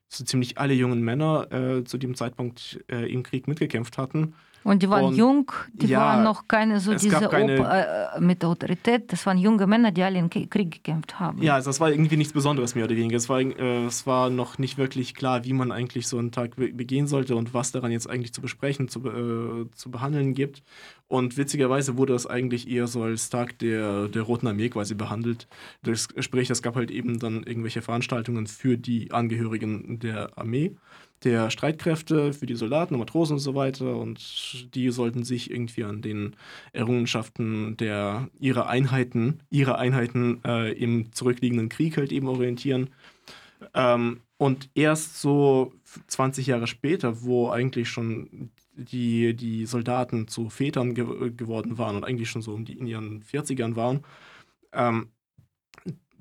so 0.07 0.23
ziemlich 0.23 0.57
alle 0.57 0.73
jungen 0.73 1.01
Männer 1.01 1.51
äh, 1.51 1.83
zu 1.83 1.97
dem 1.97 2.15
Zeitpunkt 2.15 2.79
äh, 2.89 3.11
im 3.11 3.23
Krieg 3.23 3.49
mitgekämpft 3.49 3.97
hatten. 3.97 4.33
Und 4.63 4.83
die 4.83 4.89
waren 4.89 5.05
Und- 5.05 5.15
jung, 5.15 5.51
die 5.73 5.87
Ja, 5.87 5.99
waren 5.99 6.23
noch 6.23 6.47
keine 6.47 6.79
so 6.79 6.91
es 6.91 7.01
diese 7.01 7.27
keine- 7.29 7.59
Opa, 7.61 7.79
äh, 8.17 8.19
mit 8.19 8.43
Autorität. 8.43 9.11
Das 9.11 9.25
waren 9.25 9.37
junge 9.37 9.65
Männer, 9.67 9.91
die 9.91 10.03
alle 10.03 10.19
im 10.19 10.29
Krieg 10.29 10.49
gekämpft 10.51 11.19
haben. 11.19 11.41
Ja, 11.41 11.61
das 11.61 11.79
war 11.79 11.89
irgendwie 11.89 12.17
nichts 12.17 12.33
Besonderes 12.33 12.75
mehr 12.75 12.83
oder 12.85 12.95
weniger. 12.95 13.15
Es 13.17 13.29
war, 13.29 13.39
äh, 13.39 13.85
es 13.85 14.05
war 14.05 14.29
noch 14.29 14.57
nicht 14.57 14.77
wirklich 14.77 15.15
klar, 15.15 15.45
wie 15.45 15.53
man 15.53 15.71
eigentlich 15.71 16.07
so 16.07 16.17
einen 16.17 16.31
Tag 16.31 16.55
be 16.57 16.69
begehen 16.73 17.07
sollte 17.07 17.35
und 17.35 17.53
was 17.53 17.71
daran 17.71 17.91
jetzt 17.91 18.09
eigentlich 18.09 18.33
zu 18.33 18.41
besprechen, 18.41 18.89
zu, 18.89 18.99
äh, 19.07 19.65
zu 19.73 19.89
behandeln 19.91 20.33
gibt. 20.33 20.61
Und 21.09 21.37
witzigerweise 21.37 21.97
wurde 21.97 22.13
das 22.13 22.27
eigentlich 22.27 22.69
eher 22.69 22.85
so 22.85 23.01
als 23.01 23.31
Tag 23.31 23.57
der, 23.57 24.07
der 24.07 24.21
Roten 24.21 24.45
Armee 24.45 24.69
quasi 24.69 24.93
behandelt. 24.93 25.47
Das, 25.81 26.07
sprich, 26.19 26.51
es 26.51 26.61
gab 26.61 26.75
halt 26.75 26.91
eben 26.91 27.17
dann 27.17 27.41
irgendwelche 27.43 27.81
Veranstaltungen 27.81 28.45
für 28.45 28.77
die 28.77 29.11
Angehörigen 29.11 29.97
der 29.97 30.37
Armee, 30.37 30.75
der 31.23 31.49
Streitkräfte, 31.49 32.31
für 32.31 32.45
die 32.45 32.53
Soldaten 32.53 32.93
und 32.93 32.99
Matrosen 32.99 33.33
und 33.33 33.39
so 33.39 33.55
weiter. 33.55 33.95
Und 33.97 34.75
die 34.75 34.91
sollten 34.91 35.23
sich 35.23 35.49
irgendwie 35.49 35.83
an 35.83 36.03
den 36.03 36.35
Errungenschaften 36.73 37.75
der 37.77 38.29
ihrer 38.39 38.69
Einheiten, 38.69 39.39
ihrer 39.49 39.79
Einheiten 39.79 40.41
äh, 40.45 40.73
im 40.73 41.11
zurückliegenden 41.11 41.69
Krieg 41.69 41.97
halt 41.97 42.11
eben 42.11 42.27
orientieren. 42.27 42.91
Ähm, 43.73 44.21
und 44.37 44.69
erst 44.75 45.19
so 45.19 45.73
20 46.05 46.45
Jahre 46.45 46.67
später, 46.67 47.23
wo 47.23 47.49
eigentlich 47.49 47.89
schon 47.89 48.51
die, 48.79 49.35
die 49.35 49.65
Soldaten 49.65 50.27
zu 50.27 50.49
Vätern 50.49 50.93
ge 50.93 51.31
geworden 51.31 51.77
waren 51.77 51.95
und 51.97 52.03
eigentlich 52.05 52.29
schon 52.29 52.41
so 52.41 52.53
um 52.53 52.65
die, 52.65 52.77
in 52.77 52.87
ihren 52.87 53.23
40ern 53.23 53.75
waren, 53.75 54.05
ähm, 54.73 55.11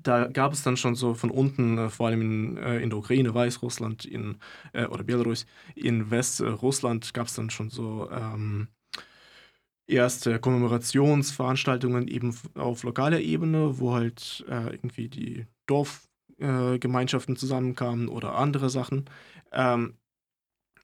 da 0.01 0.27
gab 0.27 0.53
es 0.53 0.63
dann 0.63 0.77
schon 0.77 0.95
so 0.95 1.13
von 1.13 1.29
unten, 1.29 1.77
äh, 1.77 1.89
vor 1.89 2.07
allem 2.07 2.21
in, 2.21 2.57
äh, 2.57 2.79
in 2.79 2.89
der 2.89 2.99
Ukraine, 2.99 3.33
Weißrussland 3.33 4.05
in, 4.05 4.37
äh, 4.73 4.85
oder 4.85 5.03
Belarus, 5.03 5.45
in 5.75 6.09
Westrussland 6.09 7.13
gab 7.13 7.27
es 7.27 7.35
dann 7.35 7.49
schon 7.49 7.69
so 7.69 8.09
ähm, 8.11 8.69
erste 9.87 10.39
Kommemorationsveranstaltungen 10.39 12.07
eben 12.07 12.35
auf 12.55 12.83
lokaler 12.83 13.19
Ebene, 13.19 13.79
wo 13.79 13.93
halt 13.93 14.45
äh, 14.47 14.69
irgendwie 14.75 15.09
die 15.09 15.45
Dorfgemeinschaften 15.65 16.75
äh, 16.75 16.79
Gemeinschaften 16.79 17.35
zusammenkamen 17.35 18.07
oder 18.07 18.35
andere 18.35 18.69
Sachen. 18.69 19.05
Ähm, 19.51 19.98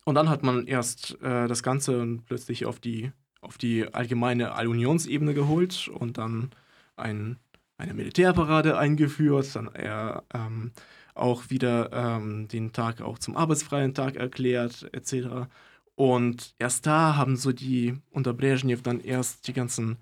und 0.06 0.16
dann 0.16 0.30
hat 0.30 0.44
man 0.44 0.68
erst 0.68 1.20
äh, 1.22 1.48
das 1.48 1.64
Ganze 1.64 2.20
plötzlich 2.26 2.66
auf 2.66 2.80
die, 2.80 3.12
auf 3.42 3.58
die 3.58 3.94
allgemeine 3.94 4.54
Allunionsebene 4.54 5.34
geholt 5.34 5.90
und 5.90 6.18
dann 6.18 6.52
ein, 6.96 7.38
eine 7.78 7.94
Militärparade 7.94 8.78
eingeführt, 8.78 9.56
dann 9.56 9.74
eher 9.74 10.24
ähm, 10.34 10.72
auch 11.16 11.50
wieder 11.50 11.92
ähm, 11.92 12.48
den 12.48 12.72
Tag 12.72 13.02
auch 13.02 13.18
zum 13.18 13.36
arbeitsfreien 13.36 13.94
Tag 13.96 14.16
erklärt, 14.16 14.88
etc. 14.94 15.50
Und 15.96 16.54
erst 16.60 16.86
da 16.86 17.16
haben 17.16 17.36
so 17.36 17.52
die 17.52 17.98
unter 18.12 18.34
Brezhnev 18.34 18.84
dann 18.84 19.00
erst 19.00 19.48
die 19.48 19.54
ganzen 19.54 19.98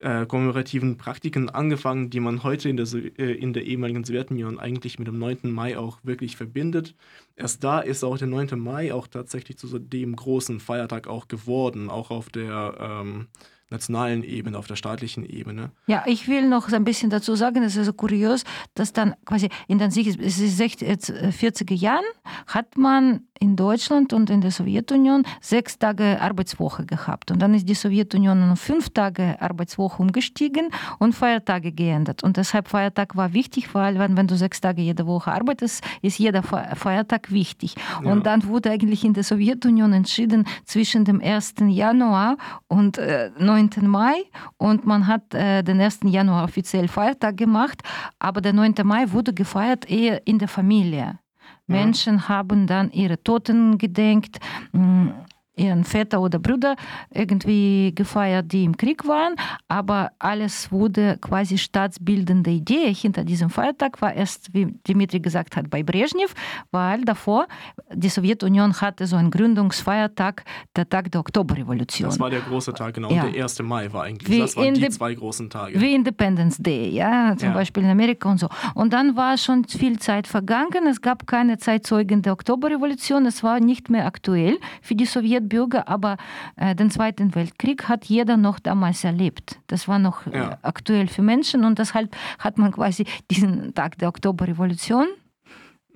äh, 0.00 0.26
kommemorativen 0.26 0.96
Praktiken 0.96 1.48
angefangen, 1.50 2.10
die 2.10 2.20
man 2.20 2.42
heute 2.42 2.68
in 2.68 2.76
der, 2.76 2.86
äh, 2.92 3.32
in 3.32 3.52
der 3.52 3.64
ehemaligen 3.64 4.04
Sowjetunion 4.04 4.58
eigentlich 4.58 4.98
mit 4.98 5.08
dem 5.08 5.18
9. 5.18 5.50
Mai 5.50 5.76
auch 5.76 5.98
wirklich 6.02 6.36
verbindet. 6.36 6.94
Erst 7.36 7.64
da 7.64 7.80
ist 7.80 8.04
auch 8.04 8.16
der 8.16 8.28
9. 8.28 8.58
Mai 8.58 8.92
auch 8.92 9.08
tatsächlich 9.08 9.58
zu 9.58 9.78
dem 9.78 10.14
großen 10.14 10.60
Feiertag 10.60 11.08
auch 11.08 11.28
geworden, 11.28 11.90
auch 11.90 12.10
auf 12.10 12.28
der 12.30 12.76
ähm, 12.78 13.26
nationalen 13.70 14.22
Ebene, 14.24 14.58
auf 14.58 14.66
der 14.66 14.76
staatlichen 14.76 15.24
Ebene. 15.24 15.70
Ja, 15.86 16.02
ich 16.06 16.26
will 16.28 16.48
noch 16.48 16.70
ein 16.72 16.84
bisschen 16.84 17.10
dazu 17.10 17.34
sagen, 17.34 17.62
es 17.62 17.76
ist 17.76 17.86
so 17.86 17.92
kurios, 17.92 18.44
dass 18.74 18.92
dann 18.92 19.14
quasi 19.24 19.48
in 19.66 19.78
den 19.78 19.90
60 19.90 20.82
äh, 20.82 20.94
40er 20.96 21.74
Jahren 21.74 22.04
hat 22.46 22.76
man 22.76 23.20
in 23.40 23.54
Deutschland 23.54 24.12
und 24.12 24.30
in 24.30 24.40
der 24.40 24.50
Sowjetunion 24.50 25.24
sechs 25.40 25.78
Tage 25.78 26.20
Arbeitswoche 26.20 26.84
gehabt. 26.86 27.30
Und 27.30 27.40
dann 27.40 27.54
ist 27.54 27.68
die 27.68 27.74
Sowjetunion 27.74 28.50
auf 28.50 28.58
fünf 28.60 28.90
Tage 28.90 29.40
Arbeitswoche 29.40 30.02
umgestiegen 30.02 30.70
und 30.98 31.14
Feiertage 31.14 31.70
geändert. 31.70 32.24
Und 32.24 32.36
deshalb 32.36 32.66
Feiertag 32.68 33.16
war 33.16 33.32
wichtig, 33.34 33.74
weil 33.74 33.98
wenn, 33.98 34.16
wenn 34.16 34.26
du 34.26 34.36
sechs 34.36 34.60
Tage 34.60 34.82
jede 34.82 35.06
Woche 35.06 35.30
arbeitest, 35.30 35.84
ist 36.02 36.18
jeder 36.18 36.42
Fe- 36.42 36.68
Feiertag 36.74 37.30
wichtig. 37.30 37.76
Ja. 38.04 38.10
Und 38.10 38.26
dann 38.26 38.44
wurde 38.46 38.70
eigentlich 38.70 39.04
in 39.04 39.12
der 39.14 39.22
Sowjetunion 39.24 39.92
entschieden 39.92 40.44
zwischen 40.64 41.04
dem 41.04 41.20
1. 41.20 41.54
Januar 41.68 42.36
und 42.66 42.98
äh, 42.98 43.30
9. 43.38 43.57
Mai. 43.82 44.24
Und 44.56 44.86
man 44.86 45.06
hat 45.06 45.34
äh, 45.34 45.62
den 45.62 45.80
1. 45.80 46.00
Januar 46.04 46.44
offiziell 46.44 46.88
Feiertag 46.88 47.36
gemacht, 47.36 47.82
aber 48.18 48.40
der 48.40 48.52
9. 48.52 48.74
Mai 48.84 49.10
wurde 49.10 49.32
gefeiert 49.32 49.90
eher 49.90 50.26
in 50.26 50.38
der 50.38 50.48
Familie. 50.48 51.18
Menschen 51.66 52.28
haben 52.28 52.66
dann 52.66 52.90
ihre 52.92 53.22
Toten 53.22 53.76
gedenkt, 53.76 54.38
mh, 54.72 55.12
ihren 55.58 55.84
Väter 55.84 56.20
oder 56.20 56.38
Brüder 56.38 56.76
irgendwie 57.10 57.92
gefeiert, 57.94 58.52
die 58.52 58.64
im 58.64 58.76
Krieg 58.76 59.06
waren, 59.06 59.34
aber 59.68 60.10
alles 60.18 60.70
wurde 60.72 61.18
quasi 61.20 61.58
staatsbildende 61.58 62.50
Idee 62.50 62.92
hinter 62.94 63.24
diesem 63.24 63.50
Feiertag 63.50 64.00
war 64.00 64.14
erst, 64.14 64.52
wie 64.54 64.66
Dimitri 64.86 65.20
gesagt 65.20 65.56
hat, 65.56 65.70
bei 65.70 65.82
Brezhnev, 65.82 66.34
weil 66.70 67.02
davor 67.02 67.46
die 67.92 68.08
Sowjetunion 68.08 68.80
hatte 68.80 69.06
so 69.06 69.16
einen 69.16 69.30
Gründungsfeiertag, 69.30 70.44
der 70.76 70.88
Tag 70.88 71.10
der 71.12 71.20
Oktoberrevolution. 71.20 72.08
Das 72.08 72.20
war 72.20 72.30
der 72.30 72.40
große 72.40 72.72
Tag, 72.74 72.94
genau. 72.94 73.10
Ja. 73.10 73.24
Und 73.24 73.34
der 73.34 73.42
1. 73.42 73.62
Mai 73.62 73.92
war 73.92 74.04
eigentlich. 74.04 74.28
Wie 74.28 74.38
das 74.40 74.56
waren 74.56 74.74
die 74.74 74.88
zwei 74.90 75.14
großen 75.14 75.50
Tage. 75.50 75.80
Wie 75.80 75.94
Independence 75.94 76.58
Day, 76.58 76.90
ja, 76.90 77.34
zum 77.36 77.48
Ja. 77.50 77.54
Beispiel 77.54 77.82
in 77.84 77.90
Amerika 77.90 78.30
und 78.30 78.38
so. 78.38 78.48
Und 78.74 78.92
dann 78.92 79.16
war 79.16 79.36
schon 79.38 79.64
viel 79.64 79.98
Zeit 79.98 80.26
vergangen. 80.26 80.86
Es 80.88 81.00
gab 81.00 81.26
keine 81.26 81.58
Zeitzeugen 81.58 82.22
der 82.22 82.32
Oktoberrevolution. 82.32 83.26
Es 83.26 83.42
war 83.42 83.60
nicht 83.60 83.90
mehr 83.90 84.06
aktuell 84.06 84.58
für 84.82 84.94
die 84.94 85.06
Sowjetbehörden. 85.06 85.47
Bürger, 85.48 85.88
aber 85.88 86.16
äh, 86.56 86.74
den 86.74 86.90
Zweiten 86.90 87.34
Weltkrieg 87.34 87.88
hat 87.88 88.04
jeder 88.06 88.36
noch 88.36 88.58
damals 88.60 89.04
erlebt. 89.04 89.58
Das 89.66 89.88
war 89.88 89.98
noch 89.98 90.26
äh, 90.26 90.36
Ja. 90.38 90.58
aktuell 90.62 91.08
für 91.08 91.22
Menschen 91.22 91.64
und 91.64 91.78
deshalb 91.78 92.14
hat 92.38 92.58
man 92.58 92.70
quasi 92.72 93.04
diesen 93.30 93.74
Tag 93.74 93.98
der 93.98 94.08
Oktoberrevolution 94.08 95.06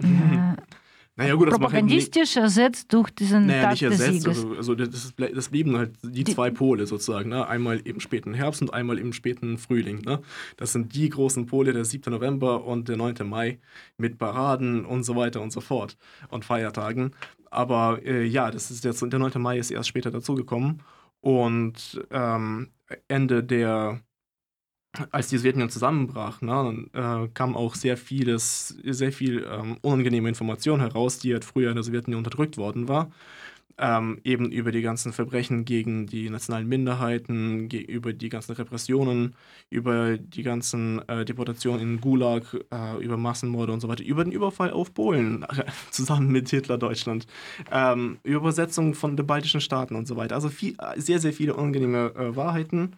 äh, 0.02 0.06
Naja, 1.14 1.34
gut, 1.34 1.48
das 1.48 1.58
macht 1.58 1.74
halt 1.74 1.82
propagandistisch 1.82 2.36
ersetzt 2.38 2.90
durch 2.90 3.10
diesen 3.10 3.44
naja, 3.46 3.62
Tag 3.64 3.70
nicht 3.72 3.82
des 3.82 4.00
ersetzt. 4.00 4.22
Sieges. 4.22 4.38
Also, 4.38 4.54
also 4.56 4.74
das, 4.74 5.14
das 5.14 5.48
blieben 5.50 5.76
halt 5.76 5.92
die, 6.02 6.24
Die- 6.24 6.34
zwei 6.34 6.50
Pole 6.50 6.86
sozusagen. 6.86 7.28
Ne? 7.28 7.46
Einmal 7.46 7.80
im 7.84 8.00
späten 8.00 8.32
Herbst 8.32 8.62
und 8.62 8.72
einmal 8.72 8.98
im 8.98 9.12
späten 9.12 9.58
Frühling. 9.58 10.00
Ne? 10.06 10.22
Das 10.56 10.72
sind 10.72 10.94
die 10.94 11.10
großen 11.10 11.44
Pole, 11.44 11.74
der 11.74 11.84
7. 11.84 12.10
November 12.10 12.64
und 12.64 12.88
der 12.88 12.96
9. 12.96 13.16
Mai 13.28 13.58
mit 13.98 14.16
Paraden 14.16 14.86
und 14.86 15.02
so 15.04 15.14
weiter 15.14 15.42
und 15.42 15.52
so 15.52 15.60
fort 15.60 15.98
und 16.30 16.46
Feiertagen. 16.46 17.10
Aber 17.52 18.00
äh, 18.04 18.24
ja, 18.24 18.50
das 18.50 18.70
ist 18.70 18.84
jetzt, 18.84 19.02
der 19.02 19.18
9. 19.18 19.40
Mai 19.40 19.58
ist 19.58 19.70
erst 19.70 19.88
später 19.88 20.10
dazugekommen. 20.10 20.82
Und 21.20 22.04
ähm, 22.10 22.70
Ende 23.08 23.44
der 23.44 24.02
als 25.10 25.28
die 25.28 25.38
Sowjetunion 25.38 25.70
zusammenbrach, 25.70 26.42
ne, 26.42 26.86
äh, 26.92 27.28
kam 27.32 27.56
auch 27.56 27.74
sehr 27.74 27.96
vieles, 27.96 28.68
sehr 28.84 29.12
viel 29.12 29.46
ähm, 29.50 29.78
unangenehme 29.80 30.28
Information 30.28 30.80
heraus, 30.80 31.18
die 31.18 31.32
halt 31.32 31.44
früher 31.44 31.70
in 31.70 31.76
der 31.76 31.82
Sowjetunion 31.82 32.18
unterdrückt 32.18 32.58
worden 32.58 32.88
war. 32.88 33.10
Ähm, 33.78 34.20
eben 34.22 34.52
über 34.52 34.70
die 34.70 34.82
ganzen 34.82 35.12
Verbrechen 35.12 35.64
gegen 35.64 36.06
die 36.06 36.28
nationalen 36.30 36.68
Minderheiten, 36.68 37.68
über 37.70 38.12
die 38.12 38.28
ganzen 38.28 38.52
Repressionen, 38.52 39.34
über 39.70 40.18
die 40.18 40.42
ganzen 40.42 41.06
äh, 41.08 41.24
Deportationen 41.24 41.80
in 41.80 42.00
Gulag, 42.00 42.44
äh, 42.70 43.02
über 43.02 43.16
Massenmorde 43.16 43.72
und 43.72 43.80
so 43.80 43.88
weiter, 43.88 44.04
über 44.04 44.24
den 44.24 44.32
Überfall 44.32 44.70
auf 44.70 44.94
Polen 44.94 45.46
zusammen 45.90 46.30
mit 46.30 46.50
Hitler-Deutschland, 46.50 47.26
ähm, 47.70 48.18
über 48.22 48.52
Übersetzung 48.52 48.94
von 48.94 49.16
den 49.16 49.26
baltischen 49.26 49.60
Staaten 49.60 49.96
und 49.96 50.06
so 50.06 50.16
weiter. 50.16 50.34
Also 50.34 50.48
viel, 50.48 50.76
sehr, 50.96 51.18
sehr 51.18 51.32
viele 51.32 51.54
unangenehme 51.54 52.12
äh, 52.14 52.36
Wahrheiten. 52.36 52.96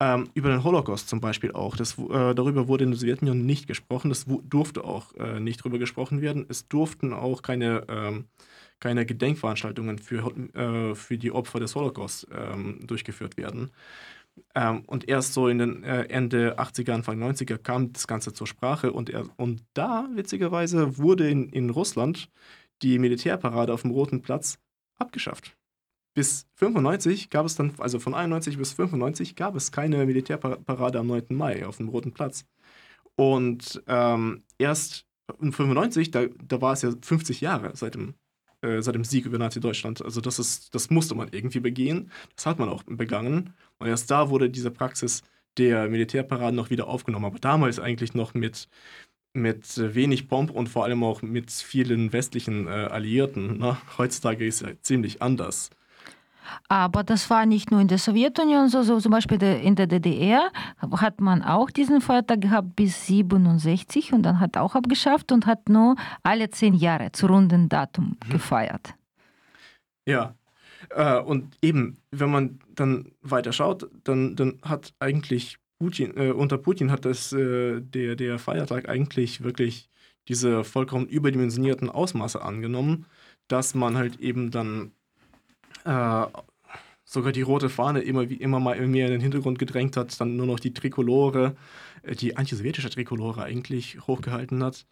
Ähm, 0.00 0.28
über 0.34 0.50
den 0.50 0.62
Holocaust 0.62 1.08
zum 1.08 1.20
Beispiel 1.20 1.52
auch. 1.52 1.76
Das, 1.76 1.98
äh, 1.98 2.34
darüber 2.34 2.68
wurde 2.68 2.84
in 2.84 2.92
der 2.92 3.00
Sowjetunion 3.00 3.44
nicht 3.44 3.66
gesprochen. 3.66 4.10
Das 4.10 4.26
durfte 4.44 4.84
auch 4.84 5.12
äh, 5.16 5.40
nicht 5.40 5.60
darüber 5.60 5.78
gesprochen 5.78 6.20
werden. 6.20 6.46
Es 6.48 6.68
durften 6.68 7.12
auch 7.12 7.42
keine, 7.42 7.84
ähm, 7.88 8.26
keine 8.80 9.06
Gedenkveranstaltungen 9.06 9.98
für, 9.98 10.32
äh, 10.54 10.94
für 10.94 11.18
die 11.18 11.32
Opfer 11.32 11.60
des 11.60 11.74
Holocaust 11.74 12.26
ähm, 12.32 12.86
durchgeführt 12.86 13.36
werden. 13.36 13.70
Ähm, 14.54 14.82
und 14.86 15.08
erst 15.08 15.34
so 15.34 15.48
in 15.48 15.58
den 15.58 15.84
äh, 15.84 16.04
Ende 16.04 16.58
80er, 16.58 16.92
Anfang 16.92 17.20
90er 17.22 17.58
kam 17.58 17.92
das 17.92 18.06
Ganze 18.06 18.32
zur 18.32 18.46
Sprache. 18.46 18.92
Und, 18.92 19.10
er, 19.10 19.24
und 19.36 19.64
da, 19.74 20.08
witzigerweise, 20.14 20.98
wurde 20.98 21.28
in, 21.28 21.48
in 21.48 21.70
Russland 21.70 22.30
die 22.82 22.98
Militärparade 22.98 23.72
auf 23.72 23.82
dem 23.82 23.90
Roten 23.90 24.22
Platz 24.22 24.58
abgeschafft 24.96 25.58
bis 26.18 26.48
95 26.56 27.30
gab 27.30 27.46
es 27.46 27.54
dann, 27.54 27.74
also 27.78 28.00
von 28.00 28.12
91 28.12 28.58
bis 28.58 28.72
95 28.72 29.36
gab 29.36 29.54
es 29.54 29.70
keine 29.70 30.04
Militärparade 30.04 30.98
am 30.98 31.06
9. 31.06 31.26
Mai 31.28 31.64
auf 31.64 31.76
dem 31.76 31.88
Roten 31.90 32.10
Platz. 32.10 32.44
Und 33.14 33.80
ähm, 33.86 34.42
erst 34.58 35.06
in 35.40 35.52
95, 35.52 36.10
da, 36.10 36.24
da 36.44 36.60
war 36.60 36.72
es 36.72 36.82
ja 36.82 36.90
50 37.00 37.40
Jahre 37.40 37.70
seit 37.76 37.94
dem, 37.94 38.14
äh, 38.62 38.82
seit 38.82 38.94
dem 38.94 39.04
Sieg 39.04 39.26
über 39.26 39.38
Nazi-Deutschland. 39.38 40.04
Also 40.04 40.20
das, 40.20 40.38
ist, 40.38 40.74
das 40.74 40.90
musste 40.90 41.14
man 41.14 41.28
irgendwie 41.30 41.60
begehen. 41.60 42.10
Das 42.34 42.46
hat 42.46 42.58
man 42.58 42.68
auch 42.68 42.82
begangen. 42.84 43.54
Und 43.78 43.86
erst 43.86 44.10
da 44.10 44.30
wurde 44.30 44.50
diese 44.50 44.70
Praxis 44.70 45.22
der 45.58 45.88
Militärparaden 45.88 46.56
noch 46.56 46.70
wieder 46.70 46.88
aufgenommen. 46.88 47.26
Aber 47.26 47.38
damals 47.38 47.78
eigentlich 47.78 48.14
noch 48.14 48.34
mit, 48.34 48.68
mit 49.32 49.94
wenig 49.94 50.28
Pomp 50.28 50.50
und 50.50 50.68
vor 50.68 50.84
allem 50.84 51.02
auch 51.04 51.22
mit 51.22 51.50
vielen 51.50 52.12
westlichen 52.12 52.66
äh, 52.66 52.70
Alliierten. 52.70 53.58
Ne? 53.58 53.78
Heutzutage 53.98 54.46
ist 54.46 54.62
es 54.62 54.68
ja 54.68 54.74
ziemlich 54.82 55.22
anders. 55.22 55.70
Aber 56.68 57.02
das 57.02 57.30
war 57.30 57.46
nicht 57.46 57.70
nur 57.70 57.80
in 57.80 57.88
der 57.88 57.98
Sowjetunion 57.98 58.68
so, 58.68 58.82
so 58.82 59.00
zum 59.00 59.12
Beispiel 59.12 59.42
in 59.42 59.74
der 59.74 59.86
DDR 59.86 60.50
hat 60.92 61.20
man 61.20 61.42
auch 61.42 61.70
diesen 61.70 62.00
Feiertag 62.00 62.40
gehabt 62.40 62.76
bis 62.76 63.06
67 63.06 64.12
und 64.12 64.22
dann 64.22 64.40
hat 64.40 64.56
auch 64.56 64.74
abgeschafft 64.74 65.32
und 65.32 65.46
hat 65.46 65.68
nur 65.68 65.96
alle 66.22 66.50
zehn 66.50 66.74
Jahre 66.74 67.12
zu 67.12 67.26
runden 67.26 67.68
Datum 67.68 68.16
gefeiert. 68.30 68.94
Ja. 70.06 70.34
Äh, 70.90 71.18
und 71.18 71.56
eben, 71.60 71.98
wenn 72.10 72.30
man 72.30 72.60
dann 72.74 73.12
weiter 73.20 73.52
schaut, 73.52 73.90
dann, 74.04 74.36
dann 74.36 74.58
hat 74.62 74.94
eigentlich 75.00 75.58
Putin, 75.78 76.16
äh, 76.16 76.30
unter 76.30 76.58
Putin 76.58 76.90
hat 76.90 77.04
das, 77.04 77.32
äh, 77.32 77.80
der, 77.80 78.16
der 78.16 78.38
Feiertag 78.38 78.88
eigentlich 78.88 79.42
wirklich 79.42 79.88
diese 80.28 80.64
vollkommen 80.64 81.06
überdimensionierten 81.06 81.88
Ausmaße 81.90 82.42
angenommen, 82.42 83.06
dass 83.48 83.74
man 83.74 83.96
halt 83.96 84.20
eben 84.20 84.50
dann 84.50 84.92
äh, 85.84 86.26
sogar 87.04 87.32
die 87.32 87.42
rote 87.42 87.68
Fahne 87.70 88.00
immer, 88.00 88.28
wie, 88.30 88.36
immer 88.36 88.60
mal 88.60 88.78
mehr 88.86 89.06
in 89.06 89.12
den 89.12 89.20
Hintergrund 89.20 89.58
gedrängt 89.58 89.96
hat, 89.96 90.20
dann 90.20 90.36
nur 90.36 90.46
noch 90.46 90.60
die 90.60 90.74
Trikolore, 90.74 91.56
äh, 92.02 92.14
die 92.14 92.36
antisowjetische 92.36 92.90
Trikolore 92.90 93.42
eigentlich 93.44 93.98
hochgehalten 94.06 94.62
hat, 94.64 94.86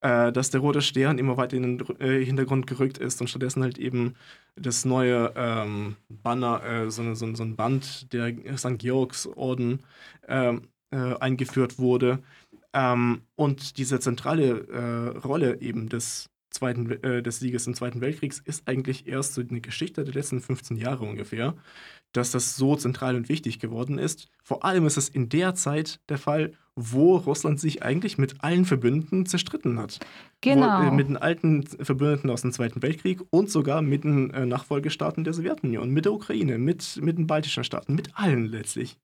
äh, 0.00 0.32
dass 0.32 0.50
der 0.50 0.60
rote 0.60 0.82
Stern 0.82 1.18
immer 1.18 1.36
weiter 1.36 1.56
in 1.56 1.78
den 1.78 2.00
äh, 2.00 2.24
Hintergrund 2.24 2.66
gerückt 2.66 2.98
ist 2.98 3.20
und 3.20 3.28
stattdessen 3.28 3.62
halt 3.62 3.78
eben 3.78 4.14
das 4.56 4.84
neue 4.84 5.32
ähm, 5.36 5.96
Banner, 6.08 6.62
äh, 6.64 6.90
so, 6.90 7.14
so, 7.14 7.26
ein- 7.26 7.34
so 7.36 7.42
ein 7.44 7.56
Band 7.56 8.12
der 8.12 8.32
St. 8.58 8.78
Georgsorden 8.78 9.80
ähm, 10.28 10.62
äh, 10.90 11.14
eingeführt 11.20 11.78
wurde. 11.78 12.20
Ähm, 12.72 13.22
und 13.36 13.78
diese 13.78 14.00
zentrale 14.00 15.14
Rolle 15.24 15.60
eben 15.60 15.88
des 15.88 16.28
Zweiten, 16.58 16.88
We- 16.90 17.02
äh, 17.02 17.22
des 17.22 17.38
Sieges 17.38 17.66
im 17.66 17.74
Zweiten 17.74 18.00
Weltkriegs 18.00 18.40
ist 18.44 18.66
eigentlich 18.68 19.06
erst 19.06 19.34
so 19.34 19.40
eine 19.40 19.60
Geschichte 19.60 20.02
der 20.04 20.14
letzten 20.14 20.40
15 20.40 20.76
Jahre 20.76 21.04
ungefähr, 21.04 21.54
dass 22.12 22.32
das 22.32 22.56
so 22.56 22.74
zentral 22.74 23.14
und 23.16 23.28
wichtig 23.28 23.60
geworden 23.60 23.98
ist. 23.98 24.28
Vor 24.42 24.64
allem 24.64 24.86
ist 24.86 24.96
es 24.96 25.08
in 25.08 25.28
der 25.28 25.54
Zeit 25.54 26.00
der 26.08 26.18
Fall, 26.18 26.52
wo 26.74 27.16
Russland 27.16 27.60
sich 27.60 27.82
eigentlich 27.82 28.18
mit 28.18 28.42
allen 28.42 28.64
Verbündeten 28.64 29.26
zerstritten 29.26 29.78
hat. 29.78 29.98
Genau. 30.40 30.82
Wo, 30.82 30.88
äh, 30.88 30.90
mit 30.90 31.08
den 31.08 31.16
alten 31.16 31.64
Verbündeten 31.66 32.30
aus 32.30 32.42
dem 32.42 32.52
Zweiten 32.52 32.82
Weltkrieg 32.82 33.20
und 33.30 33.50
sogar 33.50 33.80
mit 33.82 34.04
den 34.04 34.30
äh, 34.30 34.46
Nachfolgestaaten 34.46 35.24
der 35.24 35.34
Sowjetunion, 35.34 35.90
mit 35.90 36.04
der 36.06 36.12
Ukraine, 36.12 36.58
mit, 36.58 36.98
mit 37.02 37.18
den 37.18 37.26
baltischen 37.26 37.64
Staaten, 37.64 37.94
mit 37.94 38.10
allen 38.14 38.46
letztlich. 38.46 38.98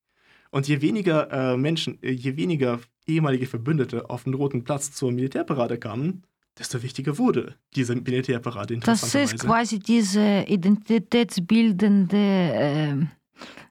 Und 0.50 0.68
je 0.68 0.80
weniger 0.82 1.30
äh, 1.32 1.56
Menschen, 1.56 2.00
äh, 2.02 2.10
je 2.10 2.36
weniger 2.36 2.78
ehemalige 3.06 3.46
Verbündete 3.46 4.08
auf 4.08 4.24
den 4.24 4.34
Roten 4.34 4.62
Platz 4.64 4.92
zur 4.92 5.10
Militärparade 5.12 5.76
kamen, 5.78 6.22
desto 6.58 6.82
wichtiger 6.82 7.18
wurde 7.18 7.54
diese 7.74 7.94
Militärparade 7.96 8.76
Das 8.78 9.02
ist 9.02 9.14
interessanterweise. 9.14 9.46
quasi 9.46 9.78
diese 9.80 10.44
identitätsbildende, 10.46 12.16
äh, 12.16 12.96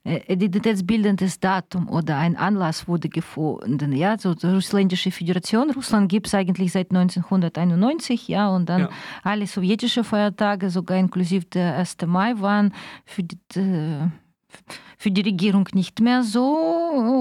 äh, 0.06 0.34
identitätsbildendes 0.34 1.40
Datum 1.40 1.88
oder 1.90 2.18
ein 2.18 2.36
Anlass 2.36 2.88
wurde 2.88 3.08
gefunden. 3.10 3.94
Ja, 3.94 4.18
so 4.20 4.34
die 4.36 4.48
Russländische 4.48 5.12
Föderation. 5.12 5.72
Russland 5.72 6.10
gibt 6.10 6.28
es 6.28 6.36
eigentlich 6.36 6.72
seit 6.74 6.92
1991, 6.92 8.28
ja, 8.28 8.50
und 8.50 8.68
dann 8.68 8.82
Ja. 8.82 8.90
alle 9.24 9.48
sowjetische 9.48 10.04
Feiertage, 10.04 10.70
sogar 10.70 10.98
inklusive 10.98 11.46
der 11.46 11.76
1. 11.78 12.06
Mai, 12.08 12.34
waren 12.42 12.74
für 13.06 13.24
die, 13.24 13.38
äh, 13.56 14.10
für 14.98 15.12
die 15.12 15.22
Regierung 15.22 15.68
nicht 15.74 16.00
mehr 16.00 16.24
so. 16.24 16.46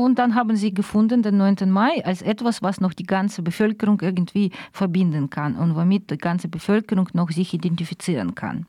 Und 0.04 0.18
dann 0.18 0.34
haben 0.34 0.56
sie 0.56 0.72
gefunden, 0.72 1.22
den 1.22 1.36
9. 1.36 1.70
Mai, 1.70 2.04
als 2.04 2.22
etwas, 2.22 2.62
was 2.62 2.80
noch 2.80 2.92
die 2.92 3.06
ganze 3.06 3.42
Bevölkerung 3.42 4.00
irgendwie 4.00 4.52
verbinden 4.72 5.30
kann 5.30 5.56
und 5.56 5.74
womit 5.74 6.10
die 6.10 6.18
ganze 6.18 6.48
Bevölkerung 6.48 7.08
noch 7.12 7.30
sich 7.30 7.54
identifizieren 7.54 8.34
kann. 8.34 8.66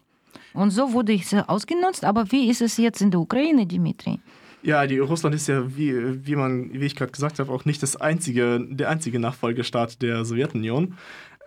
Und 0.53 0.71
so 0.71 0.93
wurde 0.93 1.13
es 1.13 1.33
ausgenutzt. 1.33 2.05
Aber 2.05 2.31
wie 2.31 2.49
ist 2.49 2.61
es 2.61 2.77
jetzt 2.77 3.01
in 3.01 3.11
der 3.11 3.19
Ukraine, 3.19 3.65
Dimitri? 3.65 4.19
Ja, 4.61 4.87
die 4.87 4.99
Russland 4.99 5.35
ist 5.35 5.47
ja, 5.47 5.75
wie, 5.75 6.25
wie, 6.25 6.35
man, 6.35 6.71
wie 6.71 6.85
ich 6.85 6.95
gerade 6.95 7.11
gesagt 7.11 7.39
habe, 7.39 7.51
auch 7.51 7.65
nicht 7.65 7.83
das 7.83 7.97
einzige, 7.97 8.65
der 8.69 8.89
einzige 8.89 9.19
Nachfolgestaat 9.19 10.01
der 10.01 10.23
Sowjetunion. 10.23 10.95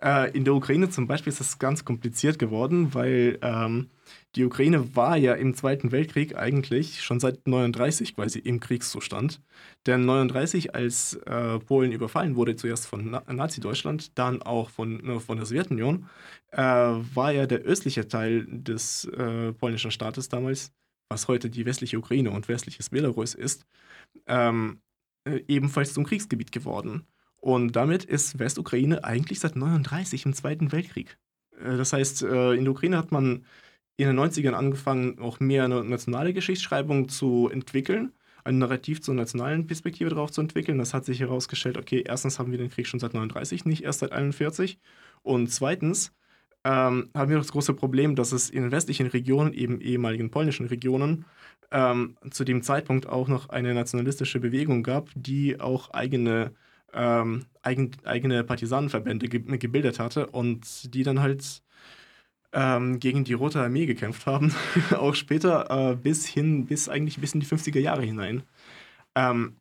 Äh, 0.03 0.37
in 0.37 0.45
der 0.45 0.55
Ukraine 0.55 0.91
zum 0.91 1.07
Beispiel 1.07 1.33
ist 1.33 1.41
das 1.41 1.59
ganz 1.59 1.85
kompliziert 1.85 2.39
geworden, 2.39 2.93
weil 2.93 3.39
ähm, 3.41 3.89
die 4.35 4.45
Ukraine 4.45 4.95
war 4.95 5.17
ja 5.17 5.35
im 5.35 5.55
Zweiten 5.55 5.93
Weltkrieg 5.93 6.37
eigentlich 6.37 7.03
schon 7.03 7.21
seit 7.21 7.47
39 7.47 8.15
quasi 8.15 8.39
im 8.39 8.61
Kriegszustand. 8.61 9.41
Denn 9.87 10.05
39, 10.05 10.75
als 10.75 11.15
äh, 11.27 11.59
Polen 11.61 11.93
überfallen 11.93 12.37
wurde, 12.37 12.57
zuerst 12.57 12.87
von 12.87 13.11
Na 13.11 13.23
Nazi-Deutschland, 13.33 14.19
dann 14.19 14.43
auch 14.43 14.69
von, 14.69 15.09
äh, 15.09 15.21
von 15.21 15.39
der 15.39 15.47
Sowjetunion, 15.47 16.07
äh, 16.51 16.61
war 16.61 17.33
ja 17.33 17.47
der 17.47 17.61
östliche 17.61 18.09
Teil 18.09 18.47
des 18.47 19.07
äh, 19.07 19.53
polnischen 19.53 19.91
Staates 19.91 20.29
damals 20.29 20.73
was 21.09 21.29
heute 21.29 21.51
die 21.51 21.67
westliche 21.67 21.99
Ukraine 21.99 22.31
und 22.31 22.49
westliches 22.49 22.91
Belarus 22.91 23.35
ist, 23.35 23.67
ähm, 24.27 24.81
äh, 25.25 25.41
ebenfalls 25.49 25.95
zum 25.95 26.05
Kriegsgebiet 26.05 26.53
geworden. 26.53 27.07
Und 27.41 27.77
damit 27.77 28.05
ist 28.05 28.39
Westukraine 28.39 29.05
eigentlich 29.05 29.41
seit 29.41 29.57
39 29.57 30.27
im 30.27 30.33
Zweiten 30.33 30.73
Weltkrieg. 30.73 31.19
Äh, 31.61 31.77
das 31.77 31.93
heißt, 31.93 32.23
in 32.23 32.65
der 32.65 32.71
Ukraine 32.71 32.99
hat 32.99 33.13
man 33.13 33.45
in 33.97 34.07
den 34.07 34.19
90ern 34.19 34.53
angefangen, 34.53 35.19
auch 35.19 35.41
mehr 35.41 35.65
eine 35.65 35.83
nationale 35.85 36.33
Geschichtsschreibung 36.33 37.09
zu 37.09 37.49
entwickeln, 37.51 38.13
ein 38.45 38.59
Narrativ 38.59 39.01
zur 39.03 39.15
nationalen 39.15 39.67
Perspektive 39.67 40.11
darauf 40.11 40.31
zu 40.31 40.41
entwickeln. 40.41 40.79
Das 40.79 40.95
hat 40.95 41.05
sich 41.05 41.21
herausgestellt, 41.21 41.79
okay, 41.79 42.05
erstens 42.07 42.39
haben 42.39 42.53
wir 42.53 42.59
den 42.59 42.71
Krieg 42.71 42.87
schon 42.87 43.01
seit 43.01 43.15
39, 43.15 43.65
nicht 43.65 43.85
erst 43.85 44.01
seit 44.01 44.13
41. 44.13 44.79
Und 45.23 45.51
zweitens 45.51 46.13
ähm, 46.65 47.11
haben 47.15 47.31
wir 47.31 47.39
das 47.39 47.53
große 47.53 47.75
Problem, 47.75 48.17
dass 48.17 48.33
es 48.33 48.51
in 48.51 48.63
den 48.63 48.73
westlichen 48.73 49.07
Regionen, 49.07 49.53
eben 49.53 49.81
ehemaligen 49.81 50.31
polnischen 50.31 50.67
Regionen, 50.67 51.25
ähm, 51.71 52.17
zu 52.31 52.45
dem 52.45 52.63
Zeitpunkt 52.63 53.09
auch 53.09 53.29
noch 53.29 53.49
eine 53.49 53.75
nationalistische 53.75 54.41
Bewegung 54.41 54.83
gab, 54.83 55.11
die 55.15 55.61
auch 55.61 55.91
eigene, 55.91 56.53
ähm, 56.93 57.47
eigen, 57.63 57.93
eigene 58.05 58.45
Partisanenverbände 58.45 59.29
ge 59.29 59.59
gebildet 59.59 59.99
hatte 59.99 60.29
und 60.29 60.95
die 60.95 61.03
dann 61.03 61.21
halt 61.21 61.63
ähm, 62.57 62.99
gegen 62.99 63.23
die 63.23 63.35
Rote 63.35 63.61
Armee 63.61 63.87
gekämpft 63.87 64.27
haben, 64.27 64.53
auch 64.97 65.15
später 65.15 65.91
äh, 65.91 65.95
bis 65.95 66.27
hin, 66.27 66.67
bis 66.67 66.89
eigentlich 66.89 67.19
bis 67.19 67.35
in 67.35 67.41
die 67.41 67.47
50er 67.47 67.79
Jahre 67.79 68.03
hinein. 68.03 68.43
Ähm, 69.15 69.57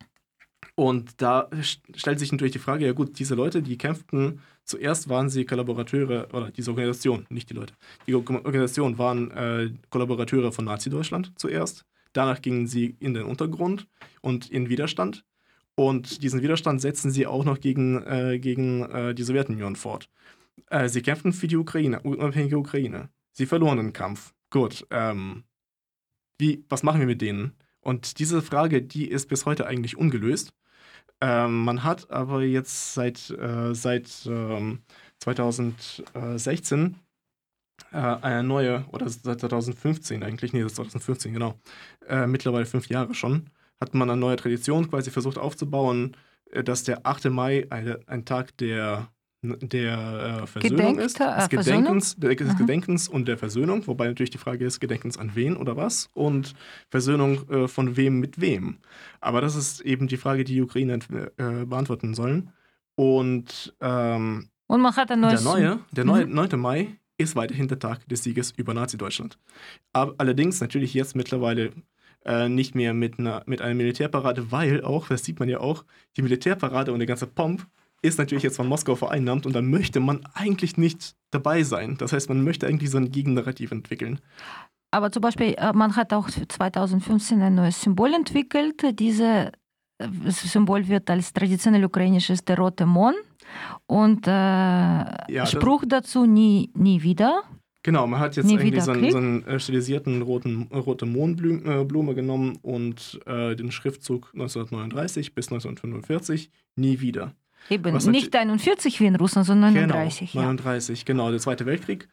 und 0.75 1.21
da 1.21 1.49
stellt 1.93 2.19
sich 2.19 2.31
natürlich 2.31 2.53
die 2.53 2.60
Frage, 2.60 2.86
ja 2.86 2.93
gut, 2.93 3.19
diese 3.19 3.36
Leute, 3.36 3.62
die 3.62 3.77
kämpften, 3.77 4.39
zuerst 4.63 5.10
waren 5.10 5.29
sie 5.29 5.45
Kollaborateure, 5.45 6.34
oder 6.34 6.51
diese 6.51 6.71
Organisation, 6.71 7.25
nicht 7.29 7.49
die 7.49 7.53
Leute, 7.53 7.73
die 8.08 8.15
Organisation 8.15 8.97
waren 8.97 9.31
äh, 9.31 9.69
Kollaborateure 9.89 10.51
von 10.51 10.65
Nazi-Deutschland 10.65 11.34
zuerst. 11.36 11.86
Danach 12.13 12.41
gingen 12.41 12.65
sie 12.65 12.95
in 12.99 13.13
den 13.13 13.23
Untergrund 13.23 13.88
und 14.21 14.49
in 14.49 14.69
Widerstand. 14.69 15.25
Und 15.75 16.23
diesen 16.23 16.41
Widerstand 16.41 16.79
setzten 16.79 17.12
sie 17.12 17.27
auch 17.27 17.43
noch 17.43 17.60
gegen, 17.60 18.01
äh, 18.03 18.39
gegen 18.39 18.84
äh, 18.84 19.13
die 19.13 19.23
Sowjetunion 19.23 19.75
fort. 19.75 20.10
Äh, 20.69 20.89
sie 20.89 21.01
kämpften 21.01 21.33
für 21.33 21.47
die 21.47 21.57
Ukraine, 21.57 22.01
unabhängige 22.01 22.57
Ukraine. 22.57 23.09
Sie 23.31 23.45
verloren 23.45 23.77
den 23.77 23.93
Kampf. 23.93 24.33
Gut, 24.49 24.85
ähm, 24.91 25.43
wie, 26.37 26.65
was 26.69 26.83
machen 26.83 26.99
wir 26.99 27.07
mit 27.07 27.21
denen? 27.21 27.53
Und 27.81 28.19
diese 28.19 28.41
Frage, 28.41 28.81
die 28.81 29.09
ist 29.09 29.27
bis 29.27 29.45
heute 29.45 29.67
eigentlich 29.67 29.97
ungelöst. 29.97 30.53
Ähm, 31.21 31.63
man 31.63 31.83
hat 31.83 32.09
aber 32.11 32.41
jetzt 32.43 32.93
seit, 32.93 33.29
äh, 33.29 33.73
seit 33.73 34.25
ähm, 34.25 34.81
2016 35.19 36.99
äh, 37.91 37.97
eine 37.97 38.43
neue, 38.43 38.85
oder 38.91 39.07
seit 39.09 39.39
2015 39.39 40.23
eigentlich, 40.23 40.53
nee, 40.53 40.61
das 40.61 40.73
ist 40.73 40.75
2015, 40.77 41.33
genau, 41.33 41.59
äh, 42.07 42.27
mittlerweile 42.27 42.65
fünf 42.65 42.89
Jahre 42.89 43.13
schon, 43.13 43.49
hat 43.79 43.93
man 43.93 44.09
eine 44.09 44.19
neue 44.19 44.35
Tradition 44.35 44.89
quasi 44.89 45.11
versucht 45.11 45.37
aufzubauen, 45.37 46.17
äh, 46.51 46.63
dass 46.63 46.83
der 46.83 47.05
8. 47.05 47.25
Mai 47.29 47.67
ein, 47.69 47.97
ein 48.07 48.25
Tag 48.25 48.57
der 48.57 49.09
der 49.62 50.41
äh, 50.43 50.47
Versöhnung 50.47 50.77
Gedenkt, 50.77 51.01
ist, 51.01 51.19
äh, 51.19 51.23
des 51.36 51.47
Versöhnung? 51.47 51.81
Gedenkens, 51.84 52.15
der, 52.17 52.36
des. 52.36 52.58
Gedenkens 52.58 53.08
und 53.08 53.27
der 53.27 53.38
Versöhnung, 53.38 53.86
wobei 53.88 54.08
natürlich 54.08 54.29
die 54.31 54.38
Frage 54.38 54.65
ist, 54.65 54.79
Gedenkens 54.79 55.17
an 55.17 55.31
wen 55.36 55.55
oder 55.58 55.75
was 55.77 56.10
und 56.13 56.53
Versöhnung 56.89 57.49
äh, 57.49 57.67
von 57.67 57.95
wem 57.97 58.19
mit 58.19 58.39
wem. 58.41 58.77
Aber 59.21 59.41
das 59.41 59.55
ist 59.55 59.81
eben 59.81 60.08
die 60.08 60.17
Frage, 60.17 60.43
die 60.43 60.53
die 60.55 60.62
Ukrainer 60.62 60.95
äh, 61.38 61.65
beantworten 61.65 62.13
sollen. 62.13 62.51
Und 62.95 63.75
ähm, 63.81 64.49
Und 64.67 64.81
man 64.81 64.95
hat 64.95 65.12
ein 65.12 65.21
der 65.21 65.31
neues. 65.31 65.43
neue, 65.43 65.79
der 65.91 66.05
neue 66.05 66.25
Mhm. 66.25 66.34
9. 66.36 66.60
Mai 66.60 66.88
ist 67.17 67.36
weiterhin 67.36 67.67
der 67.67 67.79
Tag 67.79 68.08
des 68.10 68.23
Sieges 68.23 68.51
über 68.51 68.73
Nazi-Deutschland. 68.73 69.38
Allerdings 69.93 70.60
natürlich 70.60 70.93
jetzt 70.93 71.15
mittlerweile 71.15 71.71
äh, 72.25 72.49
nicht 72.49 72.75
mehr 72.75 72.93
mit 72.93 73.19
einer, 73.19 73.43
mit 73.45 73.62
einer 73.62 73.73
Militärparade, 73.75 74.51
weil 74.51 74.84
auch, 74.84 75.08
das 75.08 75.23
sieht 75.23 75.39
man 75.39 75.47
ja 75.47 75.60
auch, 75.60 75.86
die 76.17 76.23
Militärparade 76.23 76.91
und 76.91 76.99
der 76.99 77.05
ganze 77.08 77.27
Pomp 77.27 77.67
ist 78.05 78.17
natürlich 78.17 78.43
jetzt 78.43 78.55
von 78.57 78.67
Moskau 78.67 78.95
vereinnahmt 78.95 79.45
und 79.45 79.53
da 79.53 79.61
möchte 79.61 79.99
man 79.99 80.21
eigentlich 80.33 80.77
nicht 80.77 81.15
dabei 81.31 81.63
sein. 81.63 81.95
Das 81.97 82.13
heißt, 82.13 82.29
man 82.29 82.43
möchte 82.43 82.67
eigentlich 82.67 82.89
so 82.91 82.97
ein 82.97 83.11
Gegennarrativ 83.11 83.71
entwickeln. 83.71 84.19
Aber 84.91 85.11
zum 85.11 85.21
Beispiel, 85.21 85.55
äh, 85.57 85.73
man 85.73 85.95
hat 85.95 86.13
auch 86.13 86.29
für 86.29 86.47
2015 86.47 87.41
ein 87.41 87.55
neues 87.55 87.81
Symbol 87.81 88.13
entwickelt. 88.13 88.81
Dieses 88.99 89.51
Symbol 90.29 90.87
wird 90.87 91.09
als 91.09 91.33
traditionell 91.33 91.83
ukrainisches 91.85 92.43
der 92.45 92.57
rote 92.57 92.85
Mond. 92.85 93.15
Und 93.87 94.27
äh, 94.27 94.31
das- 94.31 95.51
Spruch 95.51 95.83
dazu 95.87 96.25
nie, 96.25 96.69
nie 96.73 97.01
wieder. 97.01 97.43
Genau, 97.83 98.07
man 98.07 98.19
hat 98.19 98.35
jetzt 98.35 98.47
Nie 98.47 98.53
irgendwie 98.55 98.79
so 98.81 98.91
einen, 98.91 99.11
so 99.11 99.17
einen 99.17 99.43
äh, 99.45 99.59
stilisierten 99.59 100.23
roten, 100.23 100.67
äh, 100.71 100.77
rote 100.77 101.05
Mohnblume 101.05 101.81
äh, 101.81 101.83
Blume 101.85 102.15
genommen 102.15 102.57
und 102.63 103.19
äh, 103.27 103.55
den 103.55 103.71
Schriftzug 103.71 104.31
1939 104.33 105.35
bis 105.35 105.49
1945 105.49 106.49
nie 106.77 106.99
wieder. 106.99 107.33
Eben 107.69 107.95
nicht 108.12 108.36
41 108.36 108.99
wie 108.99 109.06
in 109.06 109.15
Russland, 109.15 109.47
sondern 109.47 109.73
39. 109.73 110.32
Genau, 110.34 110.41
ja. 110.41 110.47
39, 110.47 111.06
genau. 111.06 111.32
Der 111.32 111.39
Zweite 111.39 111.65
Weltkrieg 111.65 112.08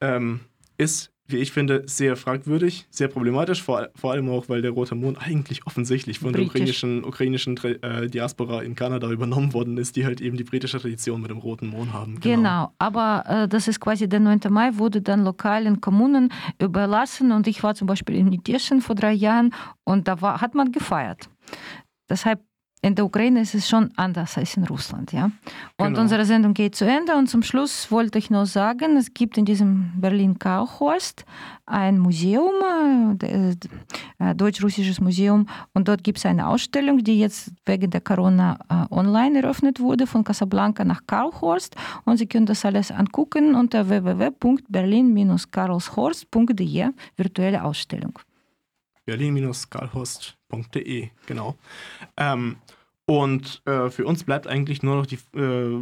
ähm, 0.00 0.40
ist, 0.78 1.12
wie 1.26 1.36
ich 1.36 1.52
finde, 1.52 1.84
sehr 1.86 2.16
fragwürdig, 2.16 2.86
sehr 2.90 3.08
problematisch, 3.08 3.62
vor, 3.62 3.88
vor 3.94 4.12
allem 4.12 4.28
auch, 4.28 4.48
weil 4.48 4.62
der 4.62 4.72
Rote 4.72 4.94
Mond 4.96 5.18
eigentlich 5.24 5.66
offensichtlich 5.66 6.18
von 6.18 6.32
der 6.32 6.40
Britisch. 6.40 6.50
ukrainischen, 6.50 7.04
ukrainischen 7.04 7.56
Tra- 7.56 7.82
äh, 7.82 8.08
Diaspora 8.08 8.62
in 8.62 8.74
Kanada 8.74 9.08
übernommen 9.10 9.54
worden 9.54 9.78
ist, 9.78 9.94
die 9.96 10.04
halt 10.04 10.20
eben 10.20 10.36
die 10.36 10.44
britische 10.44 10.80
Tradition 10.80 11.20
mit 11.20 11.30
dem 11.30 11.38
Roten 11.38 11.68
Mond 11.68 11.92
haben. 11.92 12.18
Genau, 12.20 12.72
aber 12.78 13.24
äh, 13.26 13.48
das 13.48 13.68
ist 13.68 13.80
quasi 13.80 14.08
der 14.08 14.20
9. 14.20 14.40
Mai, 14.50 14.70
wurde 14.76 15.00
dann 15.02 15.24
lokalen 15.24 15.80
Kommunen 15.80 16.32
überlassen 16.60 17.30
und 17.32 17.46
ich 17.46 17.62
war 17.62 17.74
zum 17.74 17.86
Beispiel 17.86 18.16
in 18.16 18.26
Nitischen 18.26 18.80
vor 18.80 18.96
drei 18.96 19.12
Jahren 19.12 19.54
und 19.84 20.08
da 20.08 20.20
war, 20.20 20.40
hat 20.40 20.54
man 20.54 20.72
gefeiert. 20.72 21.28
Deshalb 22.08 22.40
in 22.82 22.94
der 22.94 23.04
Ukraine 23.04 23.40
ist 23.42 23.54
es 23.54 23.68
schon 23.68 23.90
anders 23.96 24.38
als 24.38 24.56
in 24.56 24.64
Russland, 24.64 25.12
ja. 25.12 25.24
Und 25.76 25.88
Genau. 25.88 26.00
unsere 26.00 26.24
Sendung 26.24 26.54
geht 26.54 26.74
zu 26.74 26.86
Ende 26.86 27.14
und 27.16 27.28
zum 27.28 27.42
Schluss 27.42 27.90
wollte 27.90 28.16
ich 28.18 28.30
noch 28.30 28.46
sagen, 28.46 28.96
es 28.96 29.12
gibt 29.12 29.36
in 29.36 29.44
diesem 29.44 29.92
Berlin-Kauhorst 29.96 31.26
ein 31.66 31.98
Museum, 31.98 32.54
äh, 33.12 33.16
der- 33.16 33.54
äh, 34.18 34.34
deutsch-russisches 34.34 34.98
Museum 35.00 35.46
und 35.74 35.88
dort 35.88 36.02
gibt 36.04 36.16
es 36.18 36.24
eine 36.26 36.46
Ausstellung, 36.48 37.04
die 37.04 37.18
jetzt 37.20 37.52
wegen 37.66 37.90
der 37.90 38.00
Corona 38.00 38.58
äh, 38.70 38.86
online 38.94 39.42
eröffnet 39.42 39.78
wurde, 39.80 40.06
von 40.06 40.24
Casablanca 40.24 40.82
nach 40.84 41.02
Karlshorst 41.06 41.76
und 42.06 42.16
Sie 42.16 42.26
können 42.26 42.46
das 42.46 42.64
alles 42.64 42.90
angucken 42.90 43.54
unter 43.54 43.88
www.berlin-karlshorst.de, 43.90 46.88
virtuelle 47.16 47.62
Ausstellung. 47.64 48.18
Berlin-karlhorst.de, 49.10 51.08
genau. 51.26 51.58
Ähm, 52.16 52.56
und 53.06 53.60
äh, 53.66 53.90
für 53.90 54.06
uns 54.06 54.22
bleibt 54.22 54.46
eigentlich 54.46 54.84
nur 54.84 54.94
noch 54.94 55.06
die, 55.06 55.18
äh, 55.36 55.80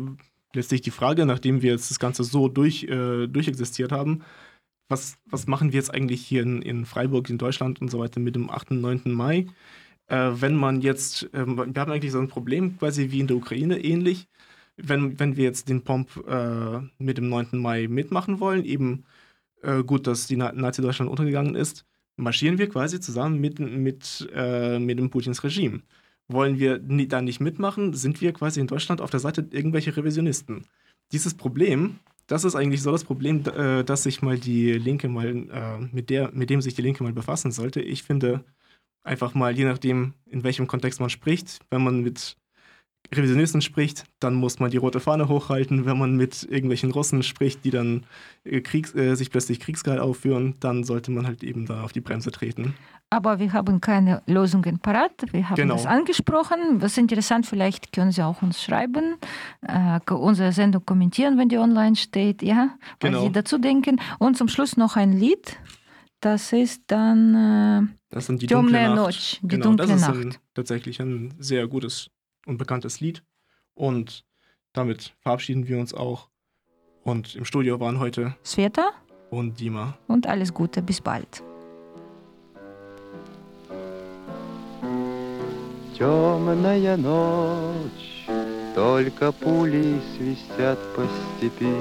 letztlich 0.54 0.80
die 0.80 0.90
Frage, 0.90 1.26
nachdem 1.26 1.60
wir 1.60 1.72
jetzt 1.72 1.90
das 1.90 1.98
Ganze 1.98 2.24
so 2.24 2.48
durch, 2.48 2.84
äh, 2.84 3.26
durchexistiert 3.26 3.92
haben, 3.92 4.22
was, 4.88 5.18
was 5.26 5.46
machen 5.46 5.72
wir 5.72 5.78
jetzt 5.78 5.92
eigentlich 5.92 6.22
hier 6.22 6.42
in, 6.42 6.62
in 6.62 6.86
Freiburg, 6.86 7.28
in 7.28 7.36
Deutschland 7.36 7.82
und 7.82 7.90
so 7.90 7.98
weiter 7.98 8.18
mit 8.18 8.34
dem 8.34 8.48
8. 8.48 8.70
und 8.70 8.80
9. 8.80 9.02
Mai? 9.12 9.46
Äh, 10.06 10.30
wenn 10.36 10.56
man 10.56 10.80
jetzt, 10.80 11.28
ähm, 11.34 11.58
wir 11.58 11.80
haben 11.82 11.92
eigentlich 11.92 12.12
so 12.12 12.20
ein 12.20 12.28
Problem 12.28 12.78
quasi 12.78 13.10
wie 13.10 13.20
in 13.20 13.26
der 13.26 13.36
Ukraine 13.36 13.78
ähnlich, 13.84 14.26
wenn, 14.78 15.20
wenn 15.20 15.36
wir 15.36 15.44
jetzt 15.44 15.68
den 15.68 15.84
Pomp 15.84 16.16
äh, 16.26 16.80
mit 16.98 17.18
dem 17.18 17.28
9. 17.28 17.48
Mai 17.52 17.88
mitmachen 17.88 18.40
wollen, 18.40 18.64
eben 18.64 19.04
äh, 19.62 19.82
gut, 19.82 20.06
dass 20.06 20.26
die 20.28 20.36
Na 20.36 20.52
Nazi-Deutschland 20.52 21.10
untergegangen 21.10 21.54
ist, 21.54 21.84
marschieren 22.18 22.58
wir 22.58 22.68
quasi 22.68 23.00
zusammen 23.00 23.40
mit, 23.40 23.58
mit, 23.58 24.28
äh, 24.34 24.78
mit 24.78 24.98
dem 24.98 25.10
Putins 25.10 25.42
Regime. 25.42 25.82
Wollen 26.28 26.58
wir 26.58 26.78
da 26.78 27.22
nicht 27.22 27.40
mitmachen, 27.40 27.94
sind 27.94 28.20
wir 28.20 28.32
quasi 28.32 28.60
in 28.60 28.66
Deutschland 28.66 29.00
auf 29.00 29.10
der 29.10 29.20
Seite 29.20 29.46
irgendwelcher 29.50 29.96
Revisionisten. 29.96 30.66
Dieses 31.12 31.34
Problem, 31.34 32.00
das 32.26 32.44
ist 32.44 32.54
eigentlich 32.54 32.82
so 32.82 32.92
das 32.92 33.04
Problem, 33.04 33.42
äh, 33.46 33.82
dass 33.84 34.02
sich 34.02 34.20
mal 34.20 34.38
die 34.38 34.72
Linke 34.72 35.08
mal, 35.08 35.26
äh, 35.28 35.78
mit, 35.92 36.10
der, 36.10 36.30
mit 36.32 36.50
dem 36.50 36.60
sich 36.60 36.74
die 36.74 36.82
Linke 36.82 37.02
mal 37.02 37.14
befassen 37.14 37.50
sollte. 37.50 37.80
Ich 37.80 38.02
finde 38.02 38.44
einfach 39.02 39.34
mal, 39.34 39.56
je 39.56 39.64
nachdem, 39.64 40.12
in 40.26 40.44
welchem 40.44 40.66
Kontext 40.66 41.00
man 41.00 41.08
spricht, 41.08 41.60
wenn 41.70 41.82
man 41.82 42.02
mit 42.02 42.36
Revisionisten 43.14 43.62
spricht, 43.62 44.04
dann 44.20 44.34
muss 44.34 44.58
man 44.58 44.70
die 44.70 44.76
rote 44.76 45.00
Fahne 45.00 45.28
hochhalten. 45.28 45.86
Wenn 45.86 45.98
man 45.98 46.16
mit 46.16 46.42
irgendwelchen 46.42 46.90
Russen 46.90 47.22
spricht, 47.22 47.64
die 47.64 47.70
dann 47.70 48.04
äh, 48.44 48.60
Kriegs, 48.60 48.94
äh, 48.94 49.14
sich 49.14 49.30
plötzlich 49.30 49.60
kriegsgeil 49.60 49.98
aufführen, 49.98 50.56
dann 50.60 50.84
sollte 50.84 51.10
man 51.10 51.26
halt 51.26 51.42
eben 51.42 51.64
da 51.64 51.84
auf 51.84 51.92
die 51.92 52.02
Bremse 52.02 52.30
treten. 52.30 52.74
Aber 53.10 53.38
wir 53.38 53.54
haben 53.54 53.80
keine 53.80 54.22
Lösungen 54.26 54.78
parat. 54.80 55.12
Wir 55.32 55.48
haben 55.48 55.56
genau. 55.56 55.74
das 55.74 55.86
angesprochen. 55.86 56.82
Was 56.82 56.98
interessant, 56.98 57.46
vielleicht 57.46 57.92
können 57.92 58.12
Sie 58.12 58.22
auch 58.22 58.42
uns 58.42 58.62
schreiben, 58.62 59.16
äh, 59.62 60.00
unsere 60.12 60.52
Sendung 60.52 60.84
kommentieren, 60.84 61.38
wenn 61.38 61.48
die 61.48 61.56
online 61.56 61.96
steht, 61.96 62.42
ja, 62.42 62.76
was 63.00 63.10
genau. 63.10 63.22
Sie 63.22 63.32
dazu 63.32 63.56
denken. 63.56 63.98
Und 64.18 64.36
zum 64.36 64.48
Schluss 64.48 64.76
noch 64.76 64.96
ein 64.96 65.12
Lied. 65.12 65.58
Das 66.20 66.52
ist 66.52 66.82
dann 66.88 67.88
äh, 67.88 67.98
das 68.10 68.26
sind 68.26 68.42
die 68.42 68.46
dunkle 68.48 68.82
Nacht. 68.82 68.96
Notch, 68.96 69.38
die 69.40 69.48
genau, 69.48 69.66
dunkle 69.66 69.86
das 69.86 69.96
ist 69.96 70.08
Nacht. 70.08 70.18
Ein, 70.18 70.34
tatsächlich 70.52 71.00
ein 71.00 71.32
sehr 71.38 71.66
gutes 71.68 72.10
und 72.47 72.57
bekanntes 72.57 72.99
Lied. 72.99 73.23
Und 73.75 74.25
damit 74.73 75.13
verabschieden 75.21 75.67
wir 75.67 75.79
uns 75.79 75.93
auch. 75.93 76.29
Und 77.03 77.35
im 77.35 77.45
Studio 77.45 77.79
waren 77.79 77.99
heute 77.99 78.35
Sveta 78.45 78.91
und 79.29 79.59
Dima. 79.59 79.97
und 80.07 80.27
alles 80.27 80.53
Gute. 80.53 80.81
Bis 80.81 81.01
bald. 81.01 81.43
Темная 85.97 86.97
ночь, 86.97 88.25
только 88.75 89.31
пули 89.31 90.01
свистят 90.15 90.79
по 90.95 91.03
степи, 91.37 91.75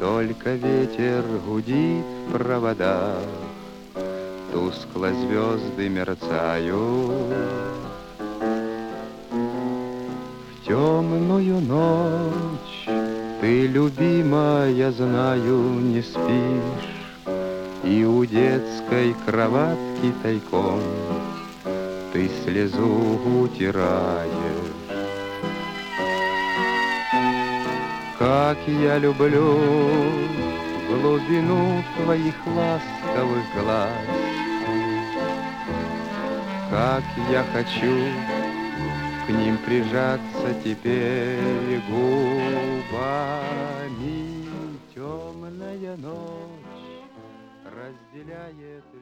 Только 0.00 0.54
ветер 0.54 1.22
гудит 1.46 2.04
в 2.28 2.32
проводах, 2.38 3.22
Тускло 4.52 5.12
звезды 5.12 5.88
мерцают. 5.88 7.34
Темную 10.69 11.61
ночь. 11.61 12.85
Ты, 13.41 13.65
любимая, 13.65 14.91
знаю, 14.91 15.57
не 15.79 16.03
спишь, 16.03 17.33
И 17.83 18.05
у 18.05 18.23
детской 18.23 19.15
кроватки 19.25 20.13
тайком 20.21 20.79
Ты 22.13 22.29
слезу 22.43 23.19
утираешь. 23.41 24.29
Как 28.19 28.59
я 28.67 28.99
люблю 28.99 29.57
глубину 30.87 31.83
твоих 31.97 32.35
ласковых 32.45 33.43
глаз, 33.55 33.89
Как 36.69 37.03
я 37.31 37.43
хочу 37.53 38.38
к 39.29 39.31
ним 39.31 39.59
прижаться 39.59 40.55
теперь 40.63 41.79
губами. 41.87 42.89
Темная 44.95 45.95
ночь 45.97 46.89
разделяет. 47.63 48.98